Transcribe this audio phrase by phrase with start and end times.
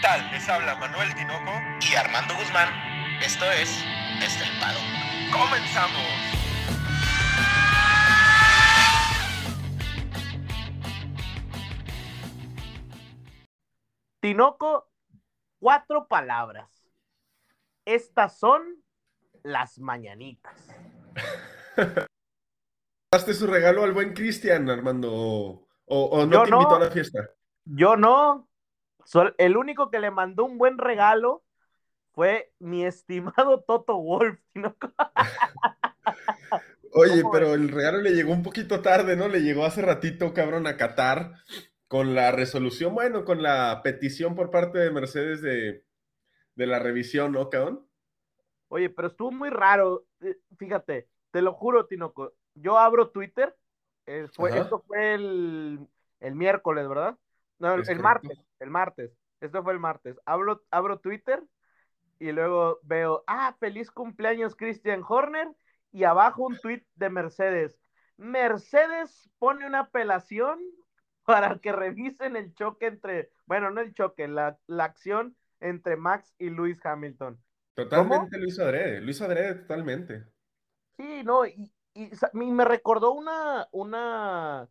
[0.00, 0.30] tal?
[0.30, 2.68] Les habla Manuel Tinoco y Armando Guzmán.
[3.20, 3.84] Esto es
[4.20, 4.78] Desde el Pado.
[5.32, 6.02] ¡Comenzamos!
[14.20, 14.90] Tinoco,
[15.60, 16.70] cuatro palabras.
[17.84, 18.62] Estas son
[19.42, 20.68] las mañanitas.
[23.12, 25.10] ¿Daste su regalo al buen Cristian, Armando?
[25.12, 26.76] ¿O, o no Yo te invitó no.
[26.76, 27.30] a la fiesta?
[27.64, 28.47] Yo no.
[29.38, 31.42] El único que le mandó un buen regalo
[32.12, 34.38] fue mi estimado Toto Wolf.
[34.52, 34.92] Tinoco.
[36.92, 39.28] Oye, ¿Cómo pero el regalo le llegó un poquito tarde, ¿no?
[39.28, 41.34] Le llegó hace ratito, cabrón, a Qatar
[41.86, 45.84] con la resolución, bueno, con la petición por parte de Mercedes de,
[46.54, 47.86] de la revisión, ¿no, cabrón?
[48.68, 50.06] Oye, pero estuvo muy raro.
[50.20, 52.34] Eh, Fíjate, te lo juro, Tinoco.
[52.54, 53.54] Yo abro Twitter.
[54.06, 55.86] eh, fue- esto fue el,
[56.20, 57.16] el miércoles, ¿verdad?
[57.58, 58.38] No, el, martes.
[58.60, 59.16] El martes.
[59.40, 60.18] Esto fue el martes.
[60.26, 61.42] Abro, abro Twitter
[62.18, 65.48] y luego veo, ah, feliz cumpleaños Christian Horner.
[65.90, 67.80] Y abajo un tweet de Mercedes.
[68.18, 70.60] Mercedes pone una apelación
[71.24, 76.34] para que revisen el choque entre, bueno, no el choque, la, la acción entre Max
[76.38, 77.38] y Lewis Hamilton.
[77.74, 80.24] Totalmente hizo adrede, hizo adrede totalmente.
[80.96, 84.68] Sí, no, y, y y me recordó una, una,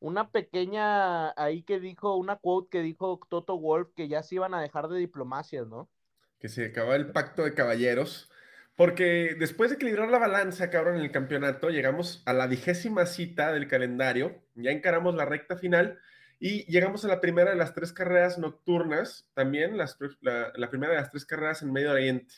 [0.00, 4.54] una pequeña ahí que dijo, una quote que dijo Toto Wolf que ya se iban
[4.54, 5.88] a dejar de diplomacias, ¿no?
[6.40, 8.30] que se acababa el pacto de caballeros,
[8.74, 13.52] porque después de equilibrar la balanza, cabrón, en el campeonato, llegamos a la vigésima cita
[13.52, 15.98] del calendario, ya encaramos la recta final
[16.38, 20.94] y llegamos a la primera de las tres carreras nocturnas, también las, la, la primera
[20.94, 22.34] de las tres carreras en Medio Oriente.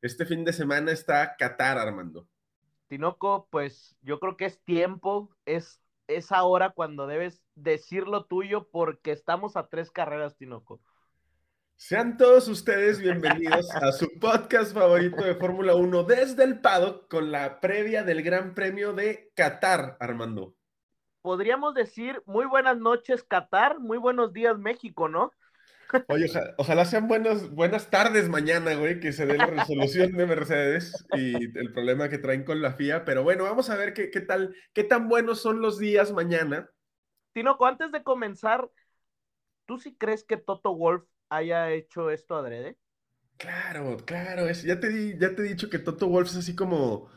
[0.00, 2.26] Este fin de semana está Qatar, Armando.
[2.86, 5.80] Tinoco, pues yo creo que es tiempo, es,
[6.16, 10.80] es ahora cuando debes decir lo tuyo porque estamos a tres carreras, Tinoco.
[11.76, 17.32] Sean todos ustedes bienvenidos a su podcast favorito de Fórmula 1 desde el paddock con
[17.32, 20.54] la previa del Gran Premio de Qatar, Armando.
[21.22, 25.32] Podríamos decir muy buenas noches, Qatar, muy buenos días, México, ¿no?
[26.08, 30.26] Oye, oja- ojalá sean buenos, buenas tardes mañana, güey, que se dé la resolución de
[30.26, 33.04] Mercedes y el problema que traen con la FIA.
[33.04, 36.68] Pero bueno, vamos a ver qué, qué tal, qué tan buenos son los días mañana.
[37.32, 38.68] Tinoco, antes de comenzar,
[39.66, 42.76] ¿tú sí crees que Toto Wolf haya hecho esto adrede?
[43.36, 46.54] Claro, claro, es, ya, te di- ya te he dicho que Toto Wolff es así
[46.54, 47.08] como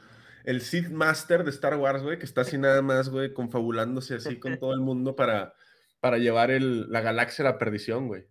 [0.45, 4.39] el Sith Master de Star Wars, güey, que está así nada más, güey, confabulándose así
[4.39, 5.53] con todo el mundo para,
[5.99, 8.25] para llevar el- la galaxia a la perdición, güey.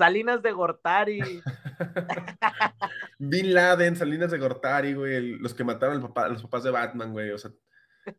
[0.00, 1.20] Salinas de Gortari.
[3.18, 6.70] Bin Laden, Salinas de Gortari, güey, los que mataron al papá- a los papás de
[6.70, 7.50] Batman, güey, o sea,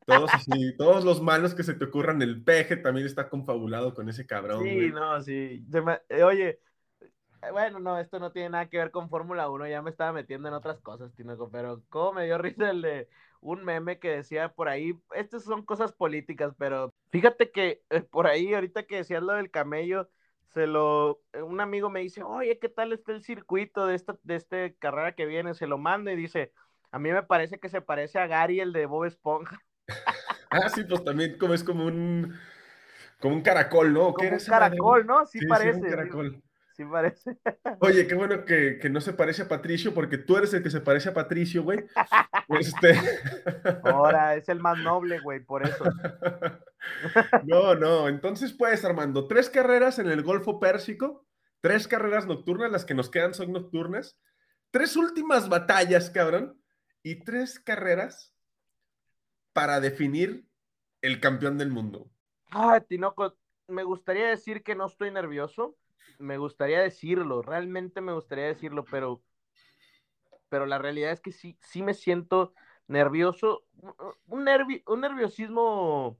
[0.05, 4.07] todos así, todos los malos que se te ocurran, el peje también está confabulado con
[4.09, 4.91] ese cabrón, Sí, güey.
[4.91, 5.65] no, sí.
[6.09, 6.59] Eh, oye,
[7.41, 10.13] eh, bueno, no, esto no tiene nada que ver con Fórmula 1, ya me estaba
[10.13, 13.09] metiendo en otras cosas, Tinoco, pero cómo me dio risa el de
[13.41, 18.27] un meme que decía por ahí, estas son cosas políticas, pero fíjate que eh, por
[18.27, 20.07] ahí, ahorita que decías lo del camello,
[20.53, 24.17] se lo, eh, un amigo me dice, oye, ¿qué tal está el circuito de esta,
[24.23, 25.53] de este carrera que viene?
[25.53, 26.51] Se lo mando y dice,
[26.91, 29.59] a mí me parece que se parece a Gary, el de Bob Esponja.
[30.53, 32.37] Ah, sí, pues también como es como un,
[33.21, 34.07] como un caracol, ¿no?
[34.07, 35.05] ¿O qué Como un caracol?
[35.05, 35.25] ¿no?
[35.25, 35.79] Sí, Sí, sí, parece.
[35.79, 36.41] sí,
[36.73, 37.37] sí parece.
[37.79, 40.69] Oye, qué bueno que, que no se parece a Patricio, porque tú eres el que
[40.69, 41.85] se parece a Patricio, güey.
[42.59, 42.99] Este...
[43.85, 45.85] Ahora es el más noble, güey, por eso.
[47.41, 48.07] No, no.
[48.07, 51.25] Entonces, pues, Armando, tres carreras en el Golfo Pérsico,
[51.61, 54.17] tres carreras nocturnas, las que nos quedan son nocturnas,
[54.71, 56.61] tres últimas batallas, cabrón,
[57.03, 58.33] y tres carreras
[59.53, 60.45] para definir
[61.01, 62.11] el campeón del mundo.
[62.51, 63.35] Ah, Tinoco,
[63.67, 65.75] me gustaría decir que no estoy nervioso.
[66.19, 69.23] Me gustaría decirlo, realmente me gustaría decirlo, pero,
[70.49, 72.53] pero la realidad es que sí, sí me siento
[72.87, 73.63] nervioso.
[74.27, 76.17] Un, nervi- un nerviosismo,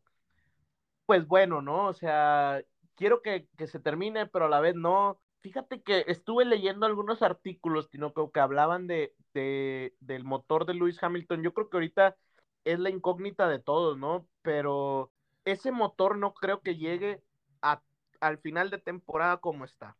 [1.05, 1.87] pues bueno, ¿no?
[1.87, 2.61] O sea,
[2.95, 5.19] quiero que, que se termine, pero a la vez no.
[5.41, 11.01] Fíjate que estuve leyendo algunos artículos, Tinoco, que hablaban de, de, del motor de Lewis
[11.01, 11.41] Hamilton.
[11.43, 12.15] Yo creo que ahorita
[12.63, 14.27] es la incógnita de todos, ¿no?
[14.43, 15.11] Pero
[15.45, 17.23] ese motor no creo que llegue
[17.61, 17.81] a,
[18.19, 19.97] al final de temporada como está.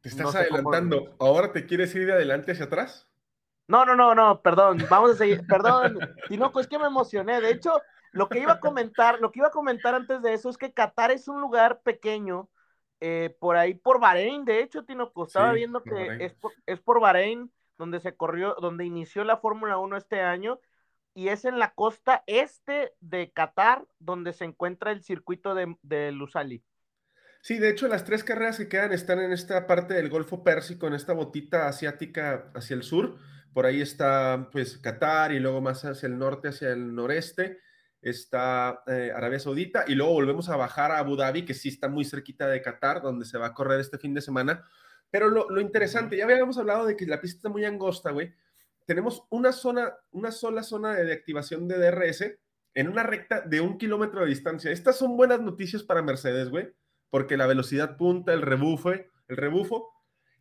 [0.00, 1.16] Te estás No sé cómo- adelantando.
[1.20, 3.06] ¿Ahora te quieres ir de adelante hacia atrás?
[3.68, 7.40] No, no, no, no, perdón, vamos a seguir, perdón, Tinoco, es que me emocioné.
[7.40, 7.72] De hecho,
[8.18, 10.72] lo que iba a comentar, lo que iba a comentar antes de eso es que
[10.72, 12.48] Qatar es un lugar pequeño,
[13.00, 16.20] eh, por ahí por Bahrein, de hecho, Tinoco, estaba Sí, viendo que Bahrein.
[16.20, 20.60] es por, es por Bahrein donde se corrió, donde inició la Fórmula 1 este año,
[21.14, 26.12] y es en la costa este de Qatar donde se encuentra el circuito de, de
[26.12, 26.62] Lusali.
[27.40, 30.86] Sí, de hecho, las tres carreras que quedan están en esta parte del Golfo Pérsico,
[30.86, 33.16] en esta botita asiática hacia el sur.
[33.54, 37.58] Por ahí está, pues, Qatar y luego más hacia el norte, hacia el noreste,
[38.00, 41.88] está eh, Arabia Saudita y luego volvemos a bajar a Abu Dhabi, que sí está
[41.88, 44.64] muy cerquita de Qatar, donde se va a correr este fin de semana.
[45.10, 48.34] Pero lo, lo interesante, ya habíamos hablado de que la pista está muy angosta, güey.
[48.86, 52.24] Tenemos una zona, una sola zona de activación de DRS
[52.74, 54.70] en una recta de un kilómetro de distancia.
[54.70, 56.72] Estas son buenas noticias para Mercedes, güey
[57.10, 59.90] porque la velocidad punta, el rebufo, el rebufo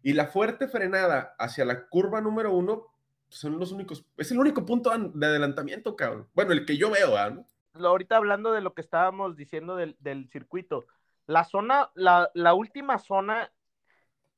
[0.01, 2.87] y la fuerte frenada hacia la curva número uno
[3.29, 6.27] son los únicos, es el único punto de adelantamiento, cabrón.
[6.33, 7.47] Bueno, el que yo veo, ¿no?
[7.73, 10.87] Ahorita hablando de lo que estábamos diciendo del, circuito,
[11.27, 13.51] la zona, la, la, última zona,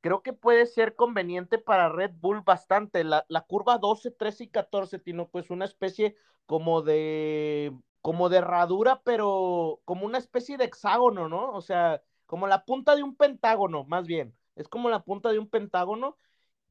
[0.01, 3.03] creo que puede ser conveniente para Red Bull bastante.
[3.03, 8.37] La, la curva 12, 13 y 14, tiene pues una especie como de, como de
[8.37, 11.53] herradura, pero como una especie de hexágono, ¿no?
[11.53, 14.35] O sea, como la punta de un pentágono, más bien.
[14.55, 16.17] Es como la punta de un pentágono.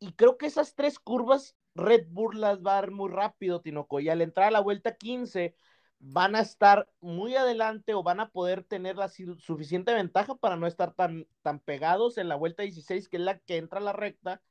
[0.00, 4.00] Y creo que esas tres curvas Red Bull las va a dar muy rápido, Tinoco.
[4.00, 5.54] Y al entrar a la vuelta 15,
[6.00, 10.66] van a estar muy adelante o van a poder tener la suficiente ventaja para no
[10.66, 13.92] estar tan, tan pegados en la vuelta 16, que es la que entra a la
[13.92, 14.42] recta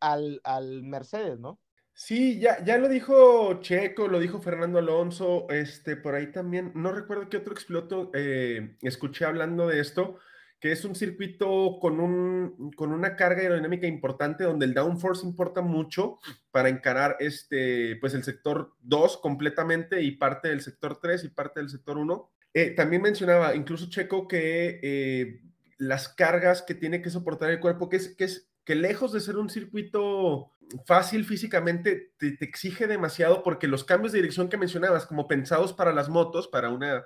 [0.00, 1.58] al, al Mercedes, ¿no?
[1.96, 6.90] Sí, ya, ya lo dijo Checo, lo dijo Fernando Alonso, este, por ahí también, no
[6.90, 10.18] recuerdo qué otro expiloto eh, escuché hablando de esto,
[10.64, 15.60] que es un circuito con, un, con una carga aerodinámica importante donde el downforce importa
[15.60, 16.16] mucho
[16.50, 21.60] para encarar este, pues el sector 2 completamente y parte del sector 3 y parte
[21.60, 22.30] del sector 1.
[22.54, 25.42] Eh, también mencionaba incluso Checo que eh,
[25.76, 29.20] las cargas que tiene que soportar el cuerpo, que es, que es que lejos de
[29.20, 30.50] ser un circuito
[30.86, 35.92] fácil físicamente, te, exige demasiado porque los cambios de dirección que mencionabas, como pensados para
[35.92, 37.04] las motos, para, una,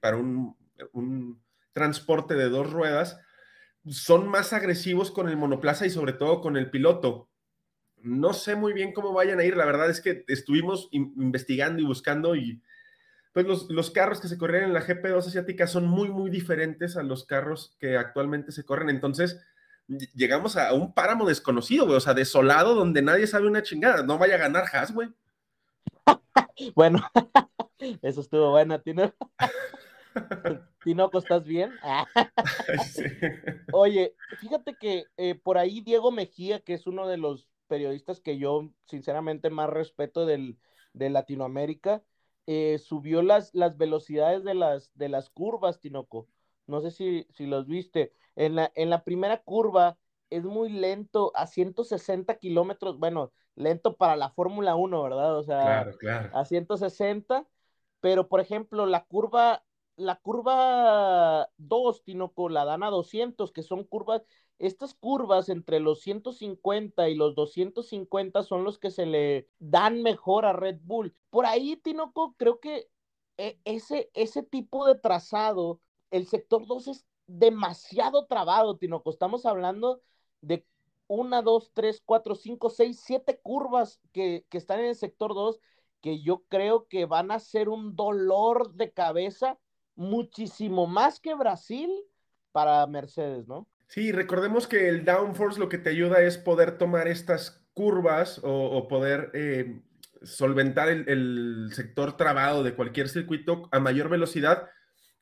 [0.00, 0.56] para un,
[1.76, 3.20] transporte de dos ruedas,
[3.86, 7.28] son más agresivos con el monoplaza y sobre todo con el piloto.
[7.98, 11.84] No sé muy bien cómo vayan a ir, la verdad es que estuvimos investigando y
[11.84, 12.62] buscando y
[13.34, 16.96] pues los, los, carros que se corren en la GP2 asiática son muy, muy diferentes
[16.96, 18.88] a los carros que actualmente se corren.
[18.88, 19.38] Entonces,
[20.14, 24.02] llegamos a un páramo desconocido, güey, o sea, desolado donde nadie sabe una chingada.
[24.02, 25.10] No vaya a ganar Haas, güey.
[26.74, 27.06] bueno,
[28.00, 29.12] eso estuvo bueno, Tino.
[30.84, 31.72] Tinoco, ¿estás bien?
[33.72, 38.38] Oye, fíjate que eh, por ahí Diego Mejía, que es uno de los periodistas que
[38.38, 40.58] yo sinceramente más respeto del,
[40.92, 42.02] de Latinoamérica,
[42.46, 46.28] eh, subió las, las velocidades de las, de las curvas, Tinoco.
[46.66, 48.12] No sé si, si los viste.
[48.36, 49.98] En la, en la primera curva
[50.30, 55.36] es muy lento, a 160 kilómetros, bueno, lento para la Fórmula 1, ¿verdad?
[55.36, 55.86] O sea,
[56.32, 57.46] a 160,
[58.00, 59.64] pero por ejemplo, la curva,
[59.96, 64.22] la curva 2, Tinoco, la dan a 200, que son curvas,
[64.58, 70.46] estas curvas entre los 150 y los 250 son los que se le dan mejor
[70.46, 71.14] a Red Bull.
[71.30, 72.88] Por ahí, Tinoco, creo que
[73.36, 79.10] e, ese, ese tipo de trazado, el sector 2 es demasiado trabado, Tinoco.
[79.10, 80.00] Estamos hablando
[80.40, 80.64] de
[81.08, 85.60] una, dos, tres, cuatro, cinco, seis, siete curvas que, están en el sector 2
[86.00, 89.58] que yo creo que van a ser un dolor de cabeza
[89.96, 91.90] muchísimo más que Brasil
[92.52, 93.66] para Mercedes, ¿no?
[93.88, 98.88] Sí, recordemos que el downforce lo que te ayuda es poder tomar estas curvas o,
[98.88, 99.80] poder eh,
[100.22, 104.68] solventar el, sector trabado de cualquier circuito a mayor velocidad.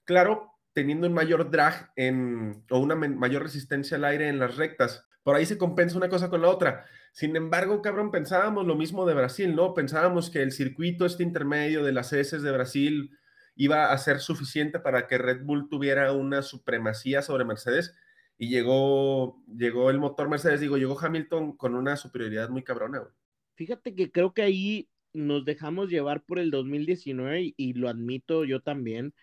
[0.04, 5.06] Claro, teniendo un mayor drag en, o una mayor resistencia al aire en las rectas.
[5.22, 6.84] Por ahí se compensa una cosa con la otra.
[7.12, 9.74] Sin embargo, cabrón, pensábamos lo mismo de Brasil, ¿no?
[9.74, 13.16] Pensábamos que el circuito este intermedio de las S de Brasil
[13.56, 17.94] iba a ser suficiente para que Red Bull tuviera una supremacía sobre Mercedes
[18.36, 22.98] y llegó, llegó el motor Mercedes, digo, llegó Hamilton con una superioridad muy cabrona.
[22.98, 23.12] Güey.
[23.54, 28.60] Fíjate que creo que ahí nos dejamos llevar por el 2019 y lo admito yo
[28.60, 29.14] también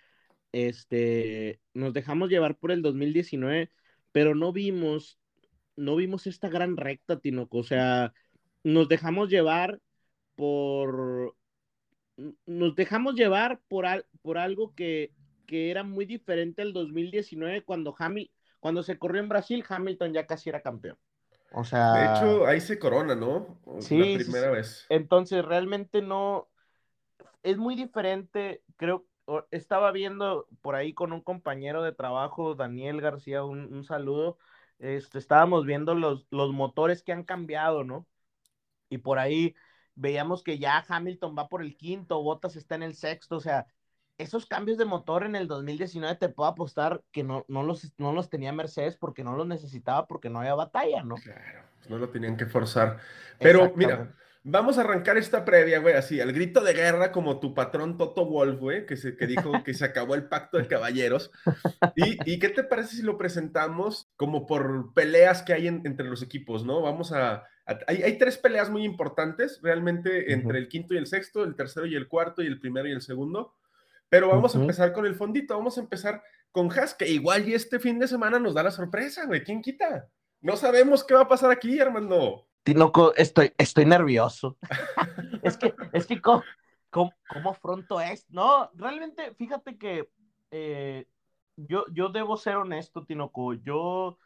[0.52, 3.72] este, nos dejamos llevar por el 2019,
[4.12, 5.20] pero no vimos,
[5.76, 8.14] no vimos esta gran recta, Tinoco, o sea,
[8.64, 9.80] nos dejamos llevar
[10.36, 11.36] por,
[12.46, 13.86] nos dejamos llevar por,
[14.22, 15.14] por algo que,
[15.48, 20.28] que era muy diferente al 2019 cuando Hamilton, cuando se corrió en Brasil, Hamilton ya
[20.28, 20.98] casi era campeón.
[21.54, 21.94] O sea.
[21.94, 23.60] De hecho, ahí se corona, ¿no?
[23.80, 24.18] Sí.
[24.18, 24.86] La primera vez.
[24.90, 26.48] Entonces, realmente no.
[27.44, 28.64] Es muy diferente.
[28.78, 29.08] Creo,
[29.50, 34.38] estaba viendo por ahí con un compañero de trabajo, Daniel García, un, saludo.
[34.80, 38.08] Este, estábamos viendo los, los motores que han cambiado, ¿no?
[38.90, 39.56] Y por ahí
[40.02, 43.68] veíamos que ya Hamilton va por el quinto, Bottas está en el sexto, o sea,
[44.18, 48.12] esos cambios de motor en el 2019 te puedo apostar que no, no, los, no
[48.12, 51.16] los tenía Mercedes porque no los necesitaba porque no había batalla, ¿no?
[51.16, 52.98] Claro, no lo tenían que forzar.
[53.40, 57.54] Pero mira, vamos a arrancar esta previa, güey, así, al grito de guerra como tu
[57.54, 61.32] patrón Toto Wolf, güey, que, se, que dijo que se acabó el pacto de caballeros.
[61.96, 66.66] ¿Y, qué te parece si lo presentamos como por peleas que hay entre los equipos,
[66.66, 66.82] ¿no?
[66.82, 67.44] Vamos a...
[67.88, 71.86] hay, hay, tres peleas muy importantes, realmente, entre el quinto y el sexto, el tercero
[71.86, 73.56] y el cuarto, y el primero y el segundo.
[74.10, 76.22] Pero vamos a empezar con el fondito, vamos a empezar
[76.52, 79.62] con Haas, que igual y este fin de semana nos da la sorpresa, güey, ¿quién
[79.62, 80.10] quita?
[80.42, 82.48] No sabemos qué va a pasar aquí, Armando.
[82.64, 84.58] Tinoco, estoy, estoy nervioso.
[85.44, 86.44] es que, es que, ¿cómo,
[86.90, 88.28] cómo, afronto esto?
[88.32, 90.10] No, realmente, fíjate que
[90.52, 91.08] eh,
[91.56, 93.54] yo, yo debo ser honesto, Tinoco.
[93.54, 94.20] Yo,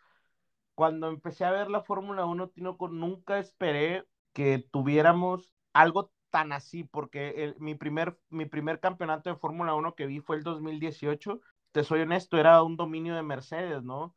[0.76, 6.84] cuando empecé a ver la Fórmula 1, Tinoco, nunca esperé que tuviéramos algo tan así,
[6.84, 11.40] porque mi, primer, mi primer campeonato de Fórmula 1 que vi fue el 2018.
[11.72, 14.16] Te soy honesto, era un dominio de Mercedes, ¿no?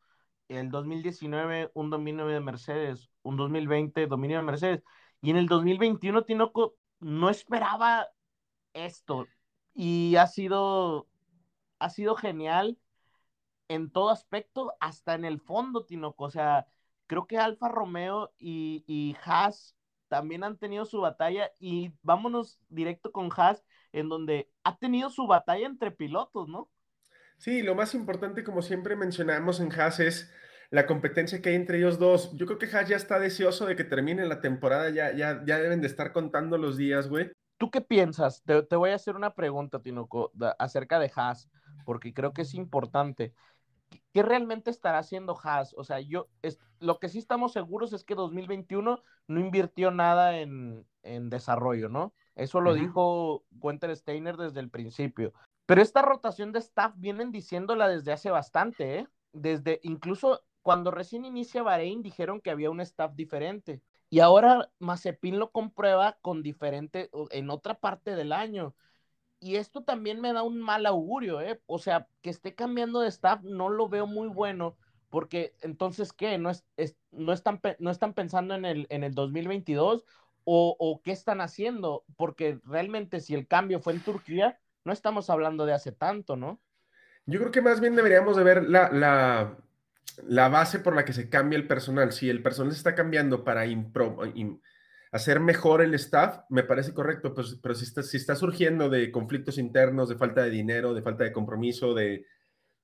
[0.49, 3.11] El 2019, un dominio de Mercedes.
[3.29, 4.83] Un 2020, dominio de Mercedes.
[5.21, 8.09] Y en el 2021, Tinoco, no esperaba
[8.73, 9.27] esto.
[9.75, 11.09] Y ha sido,
[11.79, 12.79] ha sido genial
[13.69, 16.25] en todo aspecto, hasta en el fondo, Tinoco.
[16.25, 16.67] O sea,
[17.07, 19.77] creo que Alfa Romeo y, y Haas
[20.09, 25.27] también han tenido su batalla y vámonos directo con Haas, en donde ha tenido su
[25.27, 26.71] batalla entre pilotos, ¿no?
[27.37, 30.33] Sí, lo más importante, como siempre mencionamos en Haas, es
[30.71, 32.37] la competencia que hay entre ellos dos.
[32.37, 35.59] Yo creo que Haas ya está deseoso de que termine la temporada, ya, ya, ya
[35.59, 37.31] deben de estar contando los días, güey.
[37.59, 38.43] ¿Tú qué piensas?
[38.45, 41.49] Te, te voy a hacer una pregunta, Tinoco, acerca de Haas,
[41.85, 43.35] porque creo que es importante.
[44.13, 45.75] ¿qué realmente estará haciendo Haas?
[45.77, 50.39] O sea, yo, es, lo que sí estamos seguros es que 2021 no invirtió nada
[50.39, 52.13] en, desarrollo, ¿no?
[52.35, 55.33] Eso lo dijo Winter Steiner desde el principio.
[55.65, 59.09] Pero esta rotación de staff vienen diciéndola desde hace bastante, ¿eh?
[59.33, 63.83] Desde incluso cuando recién inicia Bahrein dijeron que había un staff diferente.
[64.11, 68.75] Y ahora Mazepin lo comprueba con diferente en otra parte del año
[69.41, 71.61] y esto también me da un mal augurio, ¿eh?
[71.67, 74.77] O sea, que esté cambiando de staff no lo veo muy bueno,
[75.11, 76.38] porque entonces, ¿qué?
[76.38, 76.65] ¿No, es,
[77.12, 80.05] no, están, no están pensando en el, en el 2022
[80.45, 82.05] o, o qué están haciendo?
[82.17, 86.61] Porque realmente si el cambio fue en Turquía, no estamos hablando de hace tanto, ¿no?
[87.27, 89.57] Yo creo que más bien deberíamos de ver la, la,
[90.27, 92.13] la base por la que se cambia el personal.
[92.13, 94.19] Si el personal se está cambiando para impro,
[95.13, 99.11] hacer mejor el staff, me parece correcto, pues, pero si está, si está surgiendo de
[99.11, 102.27] conflictos internos, de falta de dinero, de falta de compromiso, de,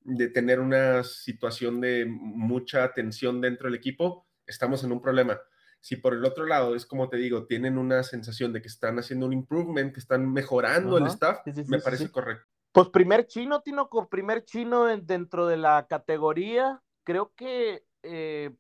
[0.00, 5.38] de tener una situación de mucha tensión dentro del equipo, estamos en un problema.
[5.81, 8.99] Si por el otro lado es como te digo, tienen una sensación de que están
[8.99, 12.47] haciendo un improvement, que están mejorando el staff, me parece correcto.
[12.73, 18.50] Pues primer chino, Tino, con primer chino dentro de la categoría, creo que eh,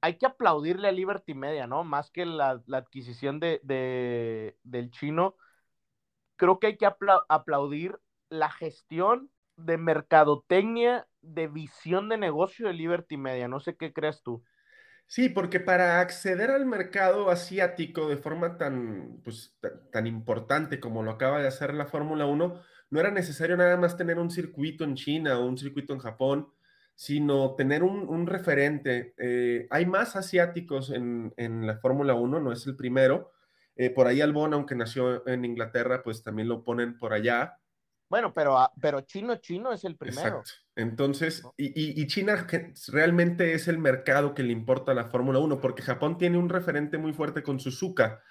[0.00, 1.82] hay que aplaudirle a Liberty Media, ¿no?
[1.82, 5.36] Más que la, adquisición de, del chino,
[6.36, 6.86] creo que hay que
[7.28, 13.48] aplaudir la gestión de mercadotecnia, de visión de negocio de Liberty Media.
[13.48, 14.44] No sé qué crees tú.
[15.06, 19.56] Sí, porque para acceder al mercado asiático de forma tan, pues,
[19.92, 22.60] tan importante como lo acaba de hacer la Fórmula 1,
[22.90, 26.48] no era necesario nada más tener un circuito en China o un circuito en Japón
[26.94, 29.14] sino tener un, referente.
[29.18, 31.32] Eh, hay más asiáticos en,
[31.66, 33.32] la Fórmula 1, no es el primero.
[33.76, 37.58] Eh, por ahí Albon, aunque nació en Inglaterra, pues también lo ponen por allá.
[38.08, 40.40] Bueno, pero, ah, pero chino, chino es el primero.
[40.40, 40.50] Exacto.
[40.76, 42.46] Entonces, y, y, China
[42.88, 46.48] realmente es el mercado que le importa a la Fórmula 1, porque Japón tiene un
[46.48, 48.22] referente muy fuerte con Suzuka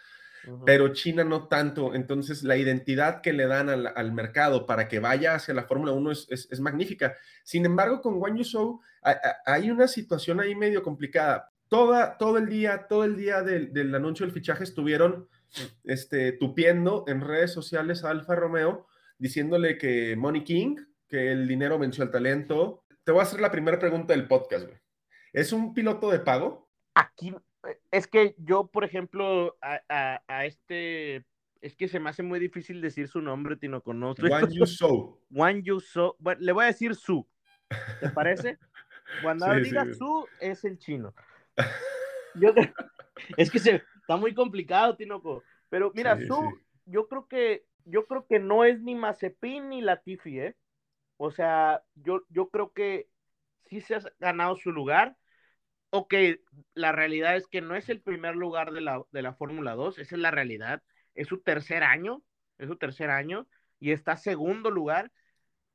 [0.65, 1.93] pero China no tanto.
[1.95, 6.11] Entonces, la identidad que le dan al, mercado para que vaya hacia la Fórmula 1
[6.11, 7.15] es, magnífica.
[7.43, 8.81] Sin embargo, con Wang Yuzhou
[9.45, 11.51] hay una situación ahí medio complicada.
[11.67, 15.27] Toda, todo el día, todo el día del, anuncio del fichaje estuvieron
[15.83, 20.75] este, tupiendo en redes sociales a Alfa Romeo diciéndole que Money King,
[21.07, 22.83] que el dinero venció al talento.
[23.03, 24.77] Te voy a hacer la primera pregunta del podcast, güey.
[25.31, 26.69] ¿Es un piloto de pago?
[26.93, 27.33] Aquí,
[27.91, 31.25] es que yo, por ejemplo, a, este,
[31.61, 34.21] es que se me hace muy difícil decir su nombre, Tino, conozco.
[34.27, 35.19] Juan Yuso.
[35.31, 36.15] Juan Yuso.
[36.19, 37.27] Bueno, le voy a decir Su.
[37.99, 38.57] ¿Te parece?
[39.21, 41.13] Cuando diga Su, es el chino.
[43.37, 45.43] es que se, está muy complicado, Tinoco.
[45.69, 50.39] Pero mira, Su, yo creo que, yo creo que no es ni Mazepin ni Latifi,
[50.39, 50.55] ¿eh?
[51.17, 53.07] O sea, yo, yo creo que
[53.69, 55.15] sí se ha ganado su lugar
[55.93, 56.15] ok,
[56.73, 59.99] la realidad es que no es el primer lugar de la, de la Fórmula 2,
[59.99, 60.81] esa es la realidad.
[61.13, 62.23] Es su tercer año,
[62.57, 63.47] es su tercer año,
[63.79, 65.11] y está segundo lugar,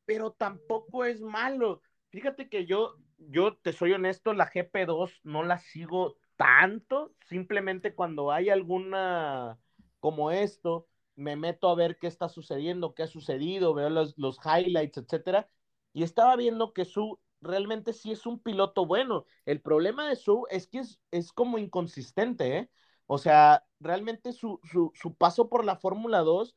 [0.06, 1.82] pero tampoco es malo.
[2.10, 8.32] Fíjate que yo, yo te soy honesto, la GP2 no la sigo tanto, simplemente cuando
[8.32, 9.56] hay alguna
[10.00, 14.38] como esto, me meto a ver qué está sucediendo, qué ha sucedido, veo los, los
[14.44, 15.48] highlights, etcétera,
[15.92, 19.24] y estaba viendo que su realmente sí es un piloto bueno.
[19.46, 22.70] El problema de su es que es, es como inconsistente, ¿eh?
[23.06, 26.56] O sea, realmente su, su, su paso por la Fórmula 2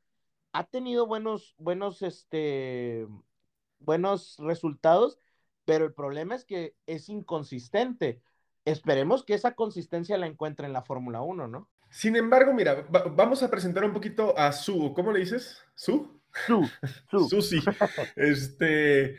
[0.53, 3.07] ha tenido buenos, buenos, este,
[3.79, 5.17] buenos resultados,
[5.65, 8.21] pero el problema es que es inconsistente.
[8.65, 11.69] Esperemos que esa consistencia la encuentre en la Fórmula 1, ¿no?
[11.89, 15.63] Sin embargo, mira, vamos a presentar un poquito a Su, ¿cómo le dices?
[15.75, 16.21] ¿Su?
[16.47, 16.69] Su,
[17.09, 17.29] Su.
[17.29, 17.59] Susi.
[18.15, 19.17] Este,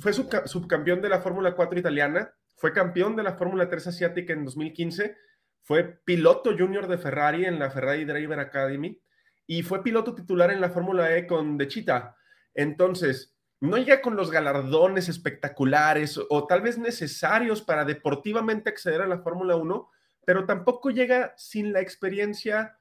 [0.00, 4.44] fue subcampeón de la Fórmula 4 italiana, fue campeón de la Fórmula 3 asiática en
[4.44, 5.16] 2015,
[5.62, 9.00] fue piloto junior de Ferrari en la Ferrari Driver Academy
[9.46, 12.16] y fue piloto titular en la Fórmula E con De Chita.
[12.54, 19.06] Entonces, no llega con los galardones espectaculares o tal vez necesarios para deportivamente acceder a
[19.06, 19.90] la Fórmula 1,
[20.26, 22.76] pero tampoco llega sin la experiencia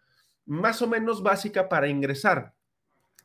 [0.46, 2.54] más o menos básica para ingresar.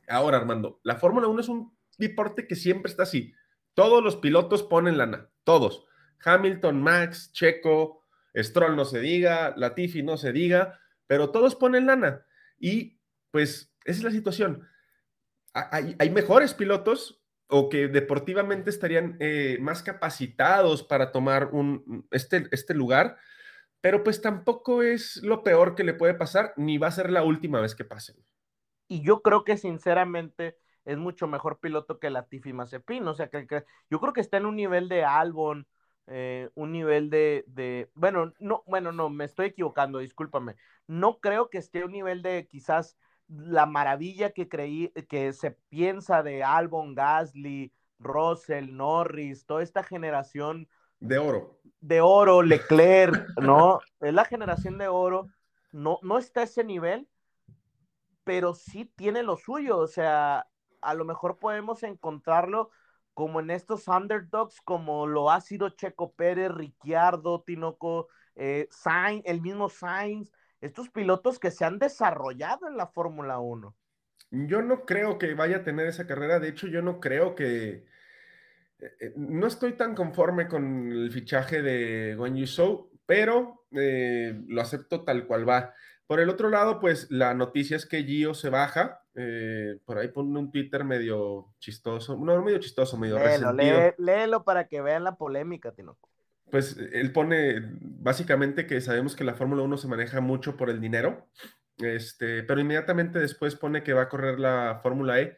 [0.07, 3.33] Ahora, Armando, la Fórmula 1 es un deporte que siempre está así.
[3.75, 5.85] Todos los pilotos ponen lana, todos.
[6.23, 12.25] Hamilton, Max, Checo, Stroll no se diga, Latifi no se diga, pero todos ponen lana.
[12.57, 12.99] Y
[13.31, 14.67] pues esa es la situación.
[15.53, 22.75] Hay, mejores pilotos o que deportivamente estarían eh, más capacitados para tomar un, este, este
[22.75, 23.17] lugar,
[23.81, 27.23] pero pues tampoco es lo peor que le puede pasar, ni va a ser la
[27.23, 28.13] última vez que pase.
[28.87, 33.65] Y yo creo que sinceramente es mucho mejor piloto que Latifi Mazepin, o sea, que,
[33.89, 35.67] yo creo que está en un nivel de Albon,
[36.07, 40.55] eh, un nivel de, de, bueno, no, bueno, no, me estoy equivocando, discúlpame,
[40.87, 42.97] no creo que esté a un nivel de quizás
[43.29, 50.67] la maravilla que creí, que se piensa de Albon, Gasly, Russell, Norris, toda esta generación.
[50.99, 51.59] De oro.
[51.79, 53.79] De oro, Leclerc, ¿no?
[54.01, 55.27] Es la generación de oro.
[55.71, 57.07] No, no está a ese nivel,
[58.23, 59.77] pero sí tiene lo suyo.
[59.77, 60.47] O sea,
[60.81, 62.71] a lo mejor podemos encontrarlo
[63.13, 69.41] como en estos underdogs, como lo ha sido Checo Pérez, Ricciardo, Tinoco, eh, Sainz, el
[69.41, 73.75] mismo Sainz, estos pilotos que se han desarrollado en la Fórmula 1.
[74.31, 77.85] Yo no creo que vaya a tener esa carrera, de hecho yo no creo que...
[78.79, 84.61] Eh, eh, no estoy tan conforme con el fichaje de Guan Yu Zhou, pero lo
[84.61, 85.73] acepto tal cual va.
[86.09, 89.03] Por el otro lado, pues la noticia es que Gio se baja.
[89.13, 93.53] Eh, por ahí pone un Twitter medio chistoso, no, medio chistoso, medio léelo,
[93.95, 96.09] léelo para que vean la polémica, Tinoco.
[96.49, 100.81] Pues él pone básicamente que sabemos que la Fórmula 1 se maneja mucho por el
[100.81, 101.27] dinero,
[101.77, 105.37] este, pero inmediatamente después pone que va a correr la Fórmula E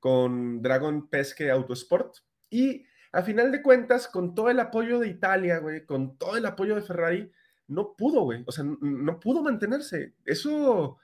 [0.00, 2.16] con Dragon Pesque Autosport.
[2.50, 6.44] Y a final de cuentas, con todo el apoyo de Italia, güey, con todo el
[6.44, 7.32] apoyo de Ferrari,
[7.68, 8.42] no pudo, güey.
[8.46, 10.14] O sea, no pudo mantenerse.
[10.24, 10.98] Eso,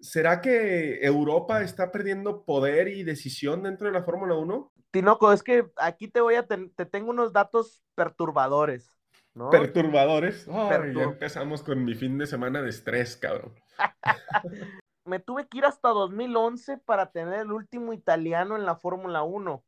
[0.00, 4.72] ¿será que Europa está perdiendo poder y decisión dentro de la Fórmula 1?
[4.90, 8.90] Tinoco, es que aquí te voy a, te tengo unos datos perturbadores.
[9.34, 9.50] ¿no?
[9.50, 10.46] Perturbadores.
[10.46, 13.52] ya empezamos con mi fin de semana de estrés, cabrón.
[15.04, 19.62] Me tuve que ir hasta 2011 para tener el último italiano en la Fórmula 1.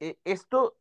[0.00, 0.79] Eh, esto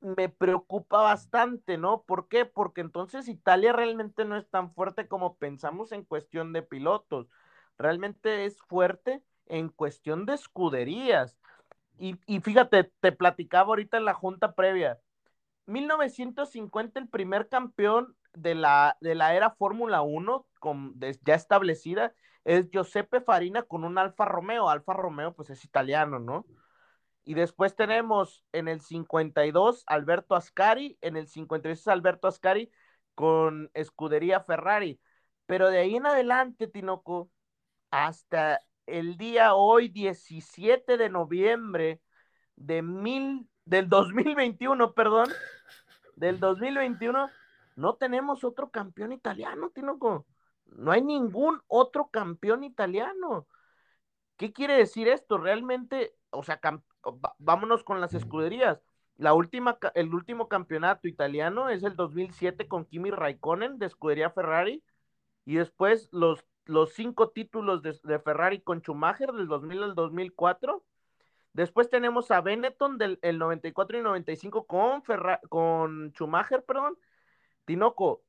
[0.00, 2.02] me preocupa bastante, ¿no?
[2.02, 2.44] ¿Por qué?
[2.44, 7.28] Porque entonces Italia realmente no es tan fuerte como pensamos en cuestión de pilotos.
[7.78, 11.38] Realmente es fuerte en cuestión de escuderías.
[12.00, 15.00] Y, fíjate, te platicaba ahorita en la junta previa.
[15.66, 22.70] 1950 el primer campeón de la, de la era Fórmula 1 con, ya establecida es
[22.70, 24.68] Giuseppe Farina con un Alfa Romeo.
[24.70, 26.46] Alfa Romeo pues es italiano, ¿no?
[27.28, 32.72] Y después tenemos en el 52 Alberto Ascari, en el 56 Alberto Ascari
[33.14, 34.98] con Escudería Ferrari.
[35.44, 37.30] Pero de ahí en adelante, Tinoco,
[37.90, 42.00] hasta el día hoy, 17 de noviembre
[42.56, 45.28] de mil, del 2021, perdón,
[46.16, 47.28] del 2021,
[47.76, 50.26] no tenemos otro campeón italiano, Tinoco.
[50.64, 53.46] No hay ningún otro campeón italiano.
[54.38, 55.36] ¿Qué quiere decir esto?
[55.36, 56.58] Realmente, o sea,
[57.38, 58.80] vámonos con las escuderías.
[59.16, 64.82] La última, el último campeonato italiano es el 2007 con Kimi Raikkonen de escudería Ferrari
[65.44, 70.84] y después los, los cinco títulos de, Ferrari con Schumacher del 2000 al 2004.
[71.52, 75.02] Después tenemos a Benetton del 94 y 95 con,
[75.48, 76.96] con Schumacher, perdón.
[77.64, 78.22] Tinoco,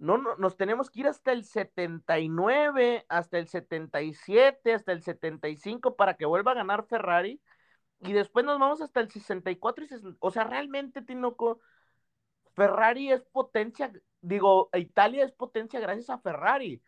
[0.00, 5.94] no, no, nos tenemos que ir hasta el 79, hasta el 77, hasta el 75
[5.94, 7.40] para que vuelva a ganar Ferrari.
[8.00, 9.88] Y después nos vamos hasta el 64 y
[10.20, 11.60] o sea, realmente Tinoco,
[12.54, 16.82] Ferrari es potencia, digo, Italia es potencia gracias a Ferrari.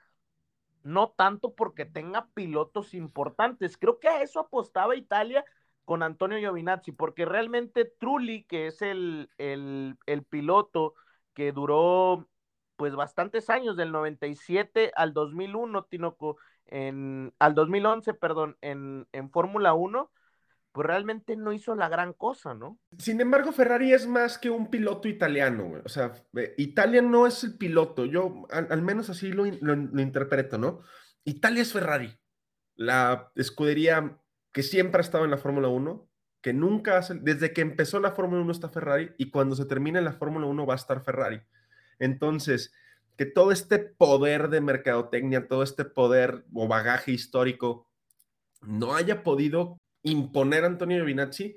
[0.83, 3.77] No tanto porque tenga pilotos importantes.
[3.77, 5.45] Creo que a eso apostaba Italia
[5.85, 10.95] con Antonio Giovinazzi, porque realmente Trulli, que es el, el, el piloto
[11.35, 12.29] que duró
[12.77, 19.75] pues bastantes años, del 97 al 2001, Tinoco, en, al 2011, perdón, en, en Fórmula
[19.75, 20.11] 1,
[20.73, 22.79] pues realmente no hizo la gran cosa, ¿no?
[22.99, 25.83] Sin embargo, Ferrari es más que un piloto italiano, güey.
[25.85, 30.57] O sea, eh, Italia no es el piloto, yo al, menos así lo, lo, interpreto,
[30.57, 30.81] ¿no?
[31.25, 32.19] Italia es Ferrari,
[32.75, 34.19] la escudería
[34.51, 36.09] que siempre ha estado en la Fórmula 1,
[36.41, 40.01] que nunca hace, desde que empezó la Fórmula 1 está Ferrari y cuando se termine
[40.01, 41.43] la Fórmula 1 va a estar Ferrari.
[41.99, 42.73] Entonces,
[43.17, 47.89] que todo este poder de mercadotecnia, todo este poder o bagaje histórico
[48.63, 51.57] no haya podido imponer a Antonio Giovinazzi,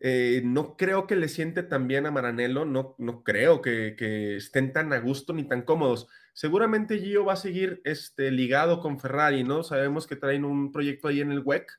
[0.00, 4.72] eh, no creo que le siente tan bien a Maranello, no, no creo que, estén
[4.72, 6.08] tan a gusto ni tan cómodos.
[6.34, 9.62] Seguramente Gio va a seguir este, ligado con Ferrari, ¿no?
[9.62, 11.70] Sabemos que traen un proyecto ahí en el WEC,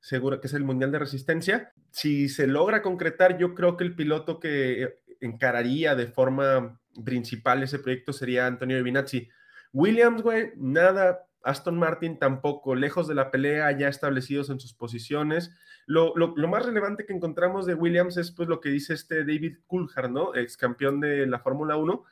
[0.00, 1.72] seguro que es el Mundial de Resistencia.
[1.90, 7.78] Si se logra concretar, yo creo que el piloto que encararía de forma principal ese
[7.78, 9.28] proyecto sería Antonio Giovinazzi.
[9.72, 11.25] Williams, güey, nada.
[11.46, 15.52] Aston Martin tampoco, lejos de la pelea, ya establecidos en sus posiciones.
[15.86, 20.10] Lo, más relevante que encontramos de Williams es pues lo que dice este David Coulthard,
[20.10, 20.34] ¿no?
[20.34, 22.04] Ex campeón de la Fórmula 1,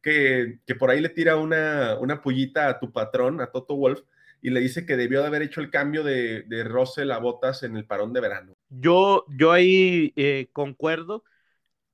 [0.00, 4.00] que, por ahí le tira una, una pullita a tu patrón, a Toto Wolf,
[4.40, 7.62] y le dice que debió de haber hecho el cambio de, de Russell a Botas
[7.64, 8.56] en el parón de verano.
[8.70, 11.24] Yo, yo ahí eh, concuerdo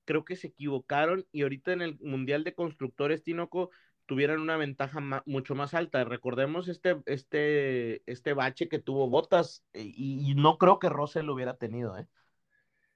[0.04, 3.70] creo que se equivocaron y ahorita en el Mundial de Constructores, Tinoco,
[4.07, 6.05] tuvieron una ventaja mucho más alta.
[6.05, 11.35] Recordemos este, este, este bache que tuvo Botas eh, y, no creo que Russell lo
[11.35, 12.07] hubiera tenido, ¿eh?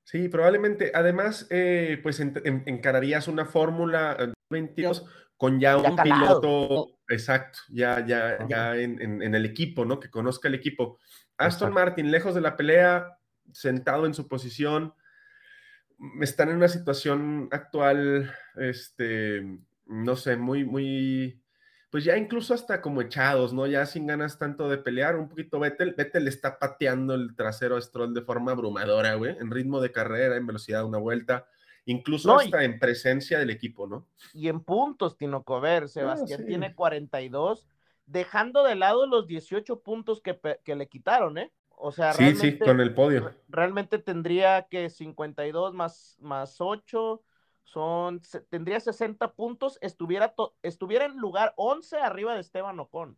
[0.04, 0.90] Sí, probablemente.
[0.94, 5.04] Además, eh, pues encararías una fórmula 22
[5.36, 10.00] con ya, un piloto, exacto, ya, ya, ya en, el equipo, ¿no?
[10.00, 10.98] Que conozca el equipo.
[11.36, 13.18] Aston Martin, lejos de la pelea,
[13.52, 14.94] sentado en su posición,
[16.20, 19.44] están en una situación actual, este,
[19.88, 21.42] no sé, muy, muy,
[21.90, 23.66] pues ya incluso hasta como echados, ¿no?
[23.66, 27.80] Ya sin ganas tanto de pelear, un poquito Vettel, Vettel está pateando el trasero a
[27.80, 31.46] Stroll de forma abrumadora, güey, en ritmo de carrera, en velocidad de una vuelta,
[31.86, 34.06] incluso hasta en presencia del equipo, ¿no?
[34.34, 37.66] Y en puntos, Tino Cover, ah, Sebastián tiene 42,
[38.04, 41.50] dejando de lado los 18 puntos que, que le quitaron, ¿eh?
[41.80, 43.32] O sea, sí, sí, con el podio.
[43.48, 47.22] Realmente tendría que 52 más, más 8
[47.72, 53.16] son, tendría 60 puntos, estuviera, estuviera en lugar 11 arriba de Esteban Ocon.